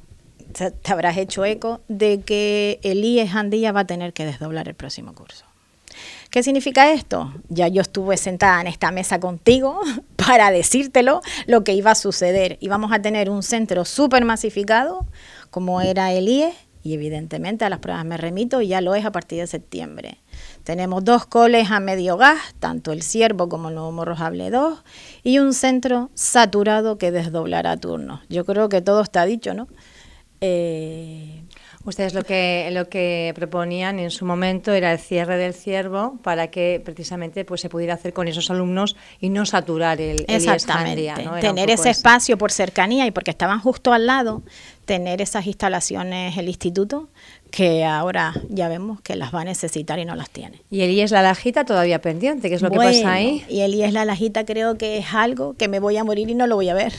te 0.54 0.92
habrás 0.92 1.18
hecho 1.18 1.46
eco 1.46 1.82
de 1.88 2.22
que 2.22 2.80
el 2.84 3.04
IES 3.06 3.36
Andía 3.36 3.72
va 3.72 3.82
a 3.82 3.88
tener 3.88 4.12
que 4.12 4.26
desdoblar 4.26 4.68
el 4.68 4.74
próximo 4.74 5.14
curso. 5.14 5.46
¿Qué 6.32 6.44
significa 6.44 6.92
esto? 6.94 7.34
Ya 7.50 7.68
yo 7.68 7.82
estuve 7.82 8.18
sentada 8.18 8.62
en 8.62 8.68
esta 8.68 8.92
mesa 8.92 9.20
contigo 9.20 9.80
para 10.16 10.50
decírtelo 10.50 11.22
lo 11.46 11.64
que 11.64 11.74
iba 11.74 11.92
a 11.92 11.96
suceder. 11.96 12.58
Íbamos 12.60 12.92
a 12.92 13.02
tener 13.02 13.30
un 13.30 13.44
centro 13.44 13.86
súper 13.86 14.26
masificado, 14.26 15.06
como 15.52 15.82
era 15.82 16.12
el 16.12 16.28
IES, 16.28 16.56
y 16.84 16.94
evidentemente 16.96 17.66
a 17.66 17.70
las 17.70 17.80
pruebas 17.80 18.06
me 18.06 18.18
remito 18.18 18.62
y 18.62 18.70
ya 18.70 18.82
lo 18.82 18.96
es 18.96 19.06
a 19.06 19.12
partir 19.12 19.40
de 19.40 19.48
septiembre. 19.48 20.18
Tenemos 20.64 21.04
dos 21.04 21.26
coles 21.26 21.72
a 21.72 21.80
medio 21.80 22.18
gas, 22.18 22.40
tanto 22.60 22.92
el 22.92 23.02
Ciervo 23.02 23.50
como 23.50 23.70
el 23.70 23.76
Nuevo 23.76 23.92
Morrojable 23.92 24.50
2, 24.50 24.80
y 25.24 25.40
un 25.40 25.54
centro 25.54 26.10
saturado 26.14 26.98
que 26.98 27.12
desdoblará 27.12 27.78
turnos. 27.78 28.22
Yo 28.30 28.46
creo 28.46 28.70
que 28.70 28.82
todo 28.82 29.02
está 29.02 29.26
dicho, 29.26 29.54
¿no? 29.54 29.68
Eh, 30.40 31.41
Ustedes 31.84 32.14
lo 32.14 32.24
que 32.24 32.70
lo 32.72 32.90
que 32.90 33.34
proponían 33.36 34.00
en 34.00 34.12
su 34.12 34.26
momento 34.26 34.72
era 34.72 34.92
el 34.92 35.00
cierre 35.00 35.38
del 35.38 35.54
ciervo 35.54 36.20
para 36.22 36.48
que 36.52 36.82
precisamente 36.84 37.44
pues 37.44 37.62
se 37.62 37.70
pudiera 37.70 37.96
hacer 37.96 38.14
con 38.14 38.28
esos 38.28 38.52
alumnos 38.52 38.96
y 39.20 39.30
no 39.30 39.46
saturar 39.46 40.00
el, 40.00 40.26
Exactamente. 40.28 41.14
Tener 41.40 41.72
ese 41.72 41.90
espacio 41.90 42.38
por 42.38 42.52
cercanía 42.52 43.08
y 43.08 43.12
porque 43.12 43.32
estaban 43.32 43.60
justo 43.60 43.94
al 43.94 44.06
lado, 44.06 44.44
tener 44.86 45.22
esas 45.22 45.48
instalaciones 45.48 46.38
el 46.38 46.48
instituto 46.48 47.10
que 47.50 47.84
ahora 47.84 48.34
ya 48.50 48.70
vemos 48.70 49.02
que 49.02 49.16
las 49.16 49.34
va 49.34 49.42
a 49.42 49.46
necesitar 49.46 49.98
y 50.00 50.06
no 50.06 50.16
las 50.16 50.30
tiene. 50.30 50.62
Y 50.70 50.82
el 50.82 50.92
IES 50.92 51.12
La 51.12 51.22
Lajita 51.22 51.66
todavía 51.66 52.00
pendiente, 52.00 52.50
¿qué 52.50 52.56
es 52.56 52.62
lo 52.62 52.70
que 52.70 52.78
pasa 52.78 53.14
ahí? 53.14 53.44
Y 53.50 53.62
el 53.62 53.74
IES 53.74 53.94
La 53.94 54.06
Lajita 54.06 54.46
creo 54.46 54.78
que 54.78 55.00
es 55.00 55.14
algo 55.14 55.56
que 55.56 55.68
me 55.68 55.80
voy 55.80 55.98
a 55.98 56.04
morir 56.04 56.30
y 56.30 56.36
no 56.36 56.48
lo 56.48 56.56
voy 56.56 56.70
a 56.70 56.74
ver. 56.74 56.94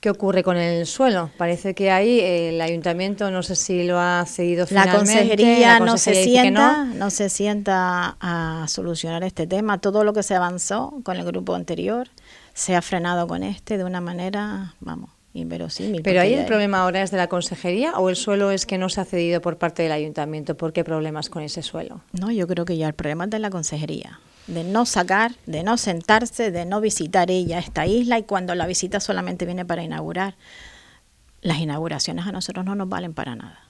¿Qué 0.00 0.10
ocurre 0.10 0.44
con 0.44 0.56
el 0.56 0.86
suelo? 0.86 1.30
Parece 1.38 1.74
que 1.74 1.90
ahí 1.90 2.20
el 2.20 2.60
ayuntamiento 2.60 3.32
no 3.32 3.42
sé 3.42 3.56
si 3.56 3.82
lo 3.82 3.98
ha 3.98 4.24
cedido 4.26 4.64
finalmente. 4.64 4.92
La 4.92 4.98
consejería, 4.98 5.80
no 5.80 5.98
se 5.98 6.14
sienta, 6.14 6.84
no. 6.84 7.10
se 7.10 7.28
sienta 7.28 8.16
a 8.20 8.66
solucionar 8.68 9.24
este 9.24 9.48
tema. 9.48 9.80
Todo 9.80 10.04
lo 10.04 10.12
que 10.12 10.22
se 10.22 10.36
avanzó 10.36 11.00
con 11.02 11.16
el 11.16 11.24
grupo 11.24 11.56
anterior 11.56 12.08
se 12.54 12.76
ha 12.76 12.82
frenado 12.82 13.26
con 13.26 13.42
este 13.42 13.76
de 13.76 13.82
una 13.82 14.00
manera, 14.00 14.74
vamos, 14.78 15.10
inverosímil. 15.34 16.02
Pero 16.02 16.20
ahí 16.20 16.34
el 16.34 16.46
problema 16.46 16.82
ahora 16.82 17.02
es 17.02 17.10
de 17.10 17.16
la 17.16 17.26
consejería 17.26 17.94
o 17.98 18.08
el 18.08 18.14
suelo 18.14 18.52
es 18.52 18.66
que 18.66 18.78
no 18.78 18.88
se 18.90 19.00
ha 19.00 19.04
cedido 19.04 19.40
por 19.40 19.58
parte 19.58 19.82
del 19.82 19.90
ayuntamiento. 19.90 20.56
¿Por 20.56 20.72
qué 20.72 20.84
problemas 20.84 21.28
con 21.28 21.42
ese 21.42 21.62
suelo? 21.62 22.02
No, 22.12 22.30
yo 22.30 22.46
creo 22.46 22.64
que 22.64 22.76
ya 22.76 22.86
el 22.86 22.94
problema 22.94 23.24
es 23.24 23.30
de 23.30 23.40
la 23.40 23.50
consejería 23.50 24.20
de 24.48 24.64
no 24.64 24.86
sacar, 24.86 25.32
de 25.46 25.62
no 25.62 25.76
sentarse, 25.76 26.50
de 26.50 26.64
no 26.64 26.80
visitar 26.80 27.30
ella 27.30 27.58
esta 27.58 27.86
isla 27.86 28.18
y 28.18 28.24
cuando 28.24 28.54
la 28.54 28.66
visita 28.66 28.98
solamente 28.98 29.44
viene 29.44 29.64
para 29.64 29.82
inaugurar. 29.82 30.34
Las 31.42 31.58
inauguraciones 31.58 32.26
a 32.26 32.32
nosotros 32.32 32.64
no 32.64 32.74
nos 32.74 32.88
valen 32.88 33.14
para 33.14 33.36
nada. 33.36 33.67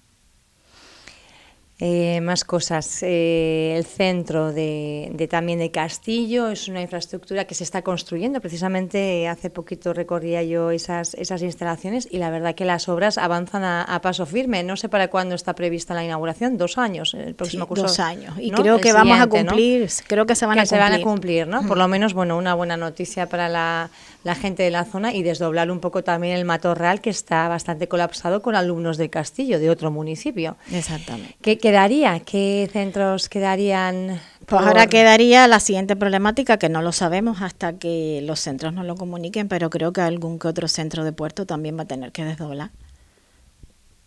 Eh, 1.80 2.20
más 2.22 2.44
cosas. 2.44 3.04
Eh, 3.04 3.74
el 3.76 3.84
centro 3.84 4.52
de, 4.52 5.28
también 5.30 5.60
de 5.60 5.70
Castillo 5.70 6.48
es 6.48 6.66
una 6.66 6.82
infraestructura 6.82 7.44
que 7.44 7.54
se 7.54 7.62
está 7.62 7.82
construyendo. 7.82 8.40
Precisamente 8.40 9.28
hace 9.28 9.48
poquito 9.48 9.92
recorría 9.92 10.42
yo 10.42 10.72
esas, 10.72 11.14
esas 11.14 11.40
instalaciones 11.42 12.08
y 12.10 12.18
la 12.18 12.30
verdad 12.30 12.56
que 12.56 12.64
las 12.64 12.88
obras 12.88 13.16
avanzan 13.16 13.62
a, 13.62 14.00
paso 14.02 14.26
firme. 14.26 14.64
No 14.64 14.76
sé 14.76 14.88
para 14.88 15.06
cuándo 15.08 15.36
está 15.36 15.54
prevista 15.54 15.94
la 15.94 16.04
inauguración. 16.04 16.58
Dos 16.58 16.78
años. 16.78 17.14
El 17.14 17.36
próximo 17.36 17.68
curso. 17.68 17.84
Dos 17.84 18.00
años. 18.00 18.34
Y 18.40 18.50
creo 18.50 18.80
que 18.80 18.92
vamos 18.92 19.20
a 19.20 19.28
cumplir. 19.28 19.88
Creo 20.08 20.26
que 20.26 20.34
se 20.34 20.46
van 20.46 20.58
a 20.58 20.62
cumplir. 20.62 20.68
se 20.68 20.78
van 20.78 20.92
a 20.94 21.00
cumplir, 21.00 21.46
¿no? 21.46 21.64
Por 21.64 21.78
lo 21.78 21.86
menos, 21.86 22.12
bueno, 22.12 22.36
una 22.36 22.54
buena 22.54 22.76
noticia 22.76 23.28
para 23.28 23.48
la, 23.48 23.90
la 24.24 24.35
gente 24.35 24.62
de 24.62 24.70
la 24.70 24.85
zona 24.85 25.14
y 25.14 25.22
desdoblar 25.22 25.70
un 25.70 25.81
poco 25.81 26.02
también 26.02 26.37
el 26.37 26.44
matorral 26.44 27.00
que 27.00 27.11
está 27.11 27.48
bastante 27.48 27.88
colapsado 27.88 28.42
con 28.42 28.57
alumnos 28.57 28.96
de 28.96 29.11
Castillo, 29.11 29.59
de 29.59 29.70
otro 29.70 29.90
municipio. 29.90 30.57
Exactamente. 30.72 31.37
¿Qué 31.40 31.59
quedaría? 31.59 32.20
¿Qué 32.20 32.68
centros 32.72 33.28
quedarían? 33.28 34.20
Pues 34.46 34.62
ahora 34.62 34.87
quedaría 34.87 35.46
la 35.46 35.61
siguiente 35.61 35.94
problemática 35.94 36.57
que 36.57 36.68
no 36.68 36.83
lo 36.83 36.92
sabemos 36.92 37.42
hasta 37.42 37.74
que 37.74 38.20
los 38.24 38.40
centros 38.40 38.72
nos 38.72 38.87
lo 38.87 38.96
comuniquen, 38.96 39.48
pero 39.48 39.70
creo 39.70 39.92
que 39.92 40.00
algún 40.00 40.38
que 40.38 40.48
otro 40.48 40.68
centro 40.68 41.04
de 41.04 41.12
puerto 41.12 41.46
también 41.46 41.78
va 41.78 41.83
a 41.83 41.87
tener 41.87 42.12
que 42.12 42.24
desdoblar 42.24 42.70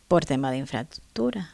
por 0.07 0.25
tema 0.25 0.51
de 0.51 0.57
infraestructura. 0.57 1.51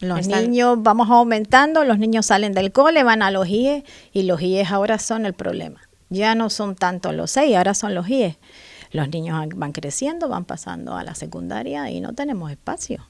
Los 0.00 0.26
niños, 0.26 0.82
vamos 0.82 1.08
aumentando, 1.08 1.84
los 1.84 1.98
niños 1.98 2.26
salen 2.26 2.54
del 2.54 2.72
cole, 2.72 3.04
van 3.04 3.22
a 3.22 3.30
los 3.30 3.46
IES 3.46 3.84
y 4.12 4.24
los 4.24 4.42
IES 4.42 4.72
ahora 4.72 4.98
son 4.98 5.26
el 5.26 5.32
problema. 5.32 5.80
Ya 6.12 6.34
no 6.34 6.50
son 6.50 6.76
tanto 6.76 7.10
los 7.12 7.30
seis, 7.30 7.56
ahora 7.56 7.72
son 7.72 7.94
los 7.94 8.06
IES. 8.06 8.36
Los 8.90 9.08
niños 9.08 9.48
van 9.56 9.72
creciendo, 9.72 10.28
van 10.28 10.44
pasando 10.44 10.94
a 10.94 11.04
la 11.04 11.14
secundaria 11.14 11.88
y 11.90 12.00
no 12.00 12.12
tenemos 12.12 12.50
espacio. 12.50 13.02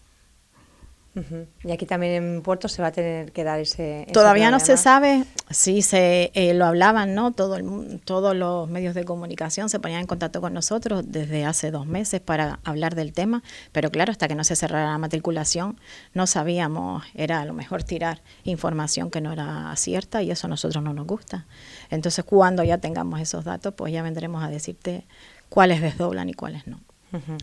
Y 1.62 1.70
aquí 1.70 1.85
también 1.85 2.22
en 2.22 2.42
Puerto 2.42 2.68
se 2.68 2.81
va 2.81 2.88
a 2.88 2.92
tener 2.92 3.33
que 3.33 3.44
dar 3.44 3.61
ese... 3.61 4.07
Todavía 4.14 4.51
no 4.51 4.61
se 4.61 4.79
sabe, 4.79 5.25
sí 5.51 5.83
se 5.83 6.31
eh, 6.35 6.55
lo 6.55 6.64
hablaban, 6.64 7.14
¿no? 7.14 7.33
Todo 7.33 7.57
el, 7.57 8.01
todos 8.03 8.35
los 8.35 8.68
medios 8.70 8.94
de 8.94 9.05
comunicación 9.05 9.68
se 9.68 9.79
ponían 9.79 10.01
en 10.01 10.07
contacto 10.07 10.40
con 10.40 10.55
nosotros 10.55 11.05
desde 11.07 11.44
hace 11.44 11.70
dos 11.70 11.87
meses 11.87 12.22
para 12.22 12.61
hablar 12.64 12.94
del 12.94 13.12
tema, 13.12 13.42
pero 13.72 13.90
claro, 13.90 14.11
hasta 14.11 14.27
que 14.27 14.35
no 14.35 14.42
se 14.42 14.57
cerrara 14.57 14.90
la 14.90 14.98
matriculación 14.98 15.79
no 16.14 16.27
sabíamos, 16.27 17.05
era 17.14 17.40
a 17.40 17.44
lo 17.44 17.53
mejor 17.53 17.83
tirar 17.83 18.22
información 18.44 19.11
que 19.11 19.20
no 19.20 19.33
era 19.33 19.75
cierta 19.77 20.22
y 20.22 20.31
eso 20.31 20.46
a 20.46 20.51
nosotros 20.51 20.83
no 20.83 20.94
nos 20.94 21.07
gusta. 21.07 21.46
Entonces 21.90 22.25
cuando 22.25 22.64
ya 22.64 22.79
tengamos 22.79 23.20
esos 23.20 23.44
datos, 23.44 23.75
pues 23.75 23.92
ya 23.92 24.03
vendremos 24.03 24.42
a 24.42 24.48
decirte 24.48 25.05
cuáles 25.51 25.83
desdoblan 25.83 26.31
y 26.31 26.35
cuáles 26.35 26.66
no. 26.66 26.81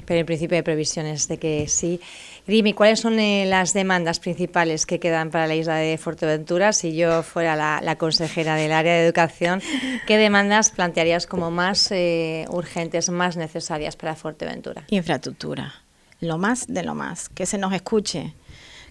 Pero 0.05 0.19
en 0.19 0.25
principio 0.25 0.57
hay 0.57 0.63
previsiones 0.63 1.27
de 1.27 1.37
que 1.37 1.67
sí. 1.67 1.99
Dime, 2.47 2.73
¿cuáles 2.73 2.99
son 2.99 3.19
eh, 3.19 3.45
las 3.45 3.73
demandas 3.73 4.19
principales 4.19 4.85
que 4.85 4.99
quedan 4.99 5.29
para 5.29 5.47
la 5.47 5.55
isla 5.55 5.75
de 5.75 5.97
Fuerteventura? 5.97 6.73
Si 6.73 6.95
yo 6.95 7.21
fuera 7.21 7.55
la, 7.55 7.95
consejera 7.97 8.55
del 8.55 8.71
área 8.71 8.93
de 8.93 9.05
educación, 9.05 9.61
¿qué 10.07 10.17
demandas 10.17 10.71
plantearías 10.71 11.27
como 11.27 11.51
más 11.51 11.91
eh, 11.91 12.45
urgentes, 12.49 13.09
más 13.09 13.37
necesarias 13.37 13.95
para 13.95 14.15
Fuerteventura? 14.15 14.85
Infraestructura, 14.89 15.73
lo 16.19 16.37
más 16.37 16.65
de 16.67 16.83
lo 16.83 16.95
más, 16.95 17.29
que 17.29 17.45
se 17.45 17.57
nos 17.57 17.73
escuche, 17.73 18.33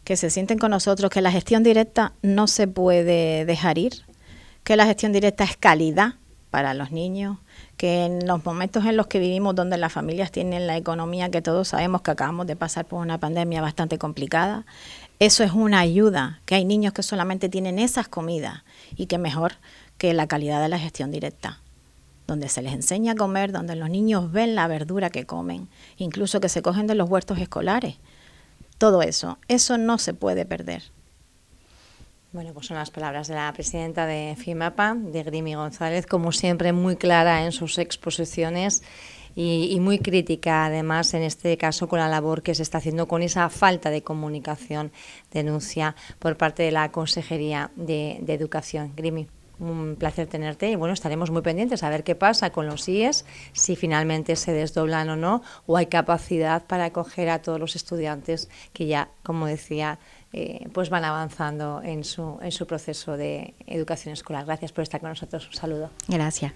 que 0.04 0.16
se 0.16 0.30
sienten 0.30 0.58
con 0.58 0.70
nosotros, 0.70 1.10
que 1.10 1.20
la 1.20 1.32
gestión 1.32 1.64
directa 1.64 2.12
no 2.22 2.46
se 2.46 2.68
puede 2.68 3.44
dejar 3.44 3.78
ir, 3.78 4.04
que 4.62 4.76
la 4.76 4.86
gestión 4.86 5.12
directa 5.12 5.44
es 5.44 5.56
calidad 5.56 6.14
para 6.50 6.74
los 6.74 6.90
niños, 6.90 7.36
que 7.76 8.04
en 8.04 8.26
los 8.26 8.44
momentos 8.44 8.84
en 8.86 8.96
los 8.96 9.06
que 9.06 9.18
vivimos, 9.18 9.54
donde 9.54 9.76
las 9.76 9.92
familias 9.92 10.32
tienen 10.32 10.66
la 10.66 10.76
economía 10.76 11.30
que 11.30 11.42
todos 11.42 11.68
sabemos 11.68 12.02
que 12.02 12.10
acabamos 12.10 12.46
de 12.46 12.56
pasar 12.56 12.86
por 12.86 13.00
una 13.00 13.18
pandemia 13.18 13.60
bastante 13.60 13.98
complicada, 13.98 14.64
eso 15.18 15.44
es 15.44 15.52
una 15.52 15.80
ayuda, 15.80 16.40
que 16.46 16.54
hay 16.54 16.64
niños 16.64 16.92
que 16.92 17.02
solamente 17.02 17.48
tienen 17.48 17.78
esas 17.78 18.08
comidas 18.08 18.62
y 18.96 19.06
que 19.06 19.18
mejor 19.18 19.54
que 19.98 20.14
la 20.14 20.26
calidad 20.26 20.62
de 20.62 20.68
la 20.68 20.78
gestión 20.78 21.10
directa, 21.10 21.60
donde 22.26 22.48
se 22.48 22.62
les 22.62 22.72
enseña 22.72 23.12
a 23.12 23.16
comer, 23.16 23.52
donde 23.52 23.76
los 23.76 23.90
niños 23.90 24.32
ven 24.32 24.54
la 24.54 24.68
verdura 24.68 25.10
que 25.10 25.26
comen, 25.26 25.68
incluso 25.96 26.40
que 26.40 26.48
se 26.48 26.62
cogen 26.62 26.86
de 26.86 26.94
los 26.94 27.10
huertos 27.10 27.38
escolares. 27.38 27.96
Todo 28.78 29.02
eso, 29.02 29.38
eso 29.48 29.76
no 29.76 29.98
se 29.98 30.14
puede 30.14 30.46
perder. 30.46 30.84
Bueno, 32.30 32.52
pues 32.52 32.66
son 32.66 32.76
las 32.76 32.90
palabras 32.90 33.26
de 33.28 33.34
la 33.34 33.50
presidenta 33.54 34.04
de 34.04 34.36
FIMAPA, 34.36 34.94
de 34.94 35.22
Grimi 35.22 35.54
González, 35.54 36.04
como 36.04 36.30
siempre 36.30 36.74
muy 36.74 36.96
clara 36.96 37.46
en 37.46 37.52
sus 37.52 37.78
exposiciones 37.78 38.82
y, 39.34 39.78
muy 39.80 39.98
crítica, 39.98 40.66
además, 40.66 41.14
en 41.14 41.22
este 41.22 41.56
caso 41.56 41.88
con 41.88 42.00
la 42.00 42.08
labor 42.08 42.42
que 42.42 42.54
se 42.54 42.62
está 42.62 42.78
haciendo 42.78 43.08
con 43.08 43.22
esa 43.22 43.48
falta 43.48 43.88
de 43.88 44.02
comunicación, 44.02 44.92
denuncia 45.30 45.96
por 46.18 46.36
parte 46.36 46.64
de 46.64 46.70
la 46.70 46.92
Consejería 46.92 47.70
de, 47.76 48.22
Educación. 48.28 48.92
Grimi 48.94 49.26
un 49.58 49.96
placer 49.98 50.28
tenerte 50.28 50.70
y 50.70 50.76
bueno, 50.76 50.94
estaremos 50.94 51.32
muy 51.32 51.42
pendientes 51.42 51.82
a 51.82 51.90
ver 51.90 52.04
qué 52.04 52.14
pasa 52.14 52.50
con 52.50 52.66
los 52.66 52.88
IES, 52.88 53.24
si 53.52 53.74
finalmente 53.74 54.36
se 54.36 54.52
desdoblan 54.52 55.08
o 55.08 55.16
no, 55.16 55.42
o 55.66 55.76
hay 55.76 55.86
capacidad 55.86 56.64
para 56.66 56.84
acoger 56.84 57.28
a 57.28 57.42
todos 57.42 57.58
los 57.58 57.74
estudiantes 57.74 58.48
que 58.72 58.86
ya, 58.86 59.08
como 59.24 59.46
decía, 59.46 59.98
eh, 60.32 60.68
pues 60.72 60.90
van 60.90 61.04
avanzando 61.04 61.80
en 61.82 62.04
su, 62.04 62.38
en 62.42 62.52
su 62.52 62.66
proceso 62.66 63.16
de 63.16 63.54
educación 63.66 64.12
escolar. 64.12 64.44
Gracias 64.44 64.72
por 64.72 64.82
estar 64.82 65.00
con 65.00 65.10
nosotros. 65.10 65.46
Un 65.46 65.54
saludo. 65.54 65.90
Gracias. 66.06 66.52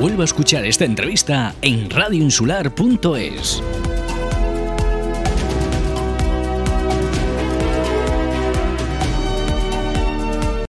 Vuelvo 0.00 0.22
a 0.22 0.24
escuchar 0.24 0.64
esta 0.64 0.86
entrevista 0.86 1.54
en 1.60 1.90
radioinsular.es. 1.90 3.62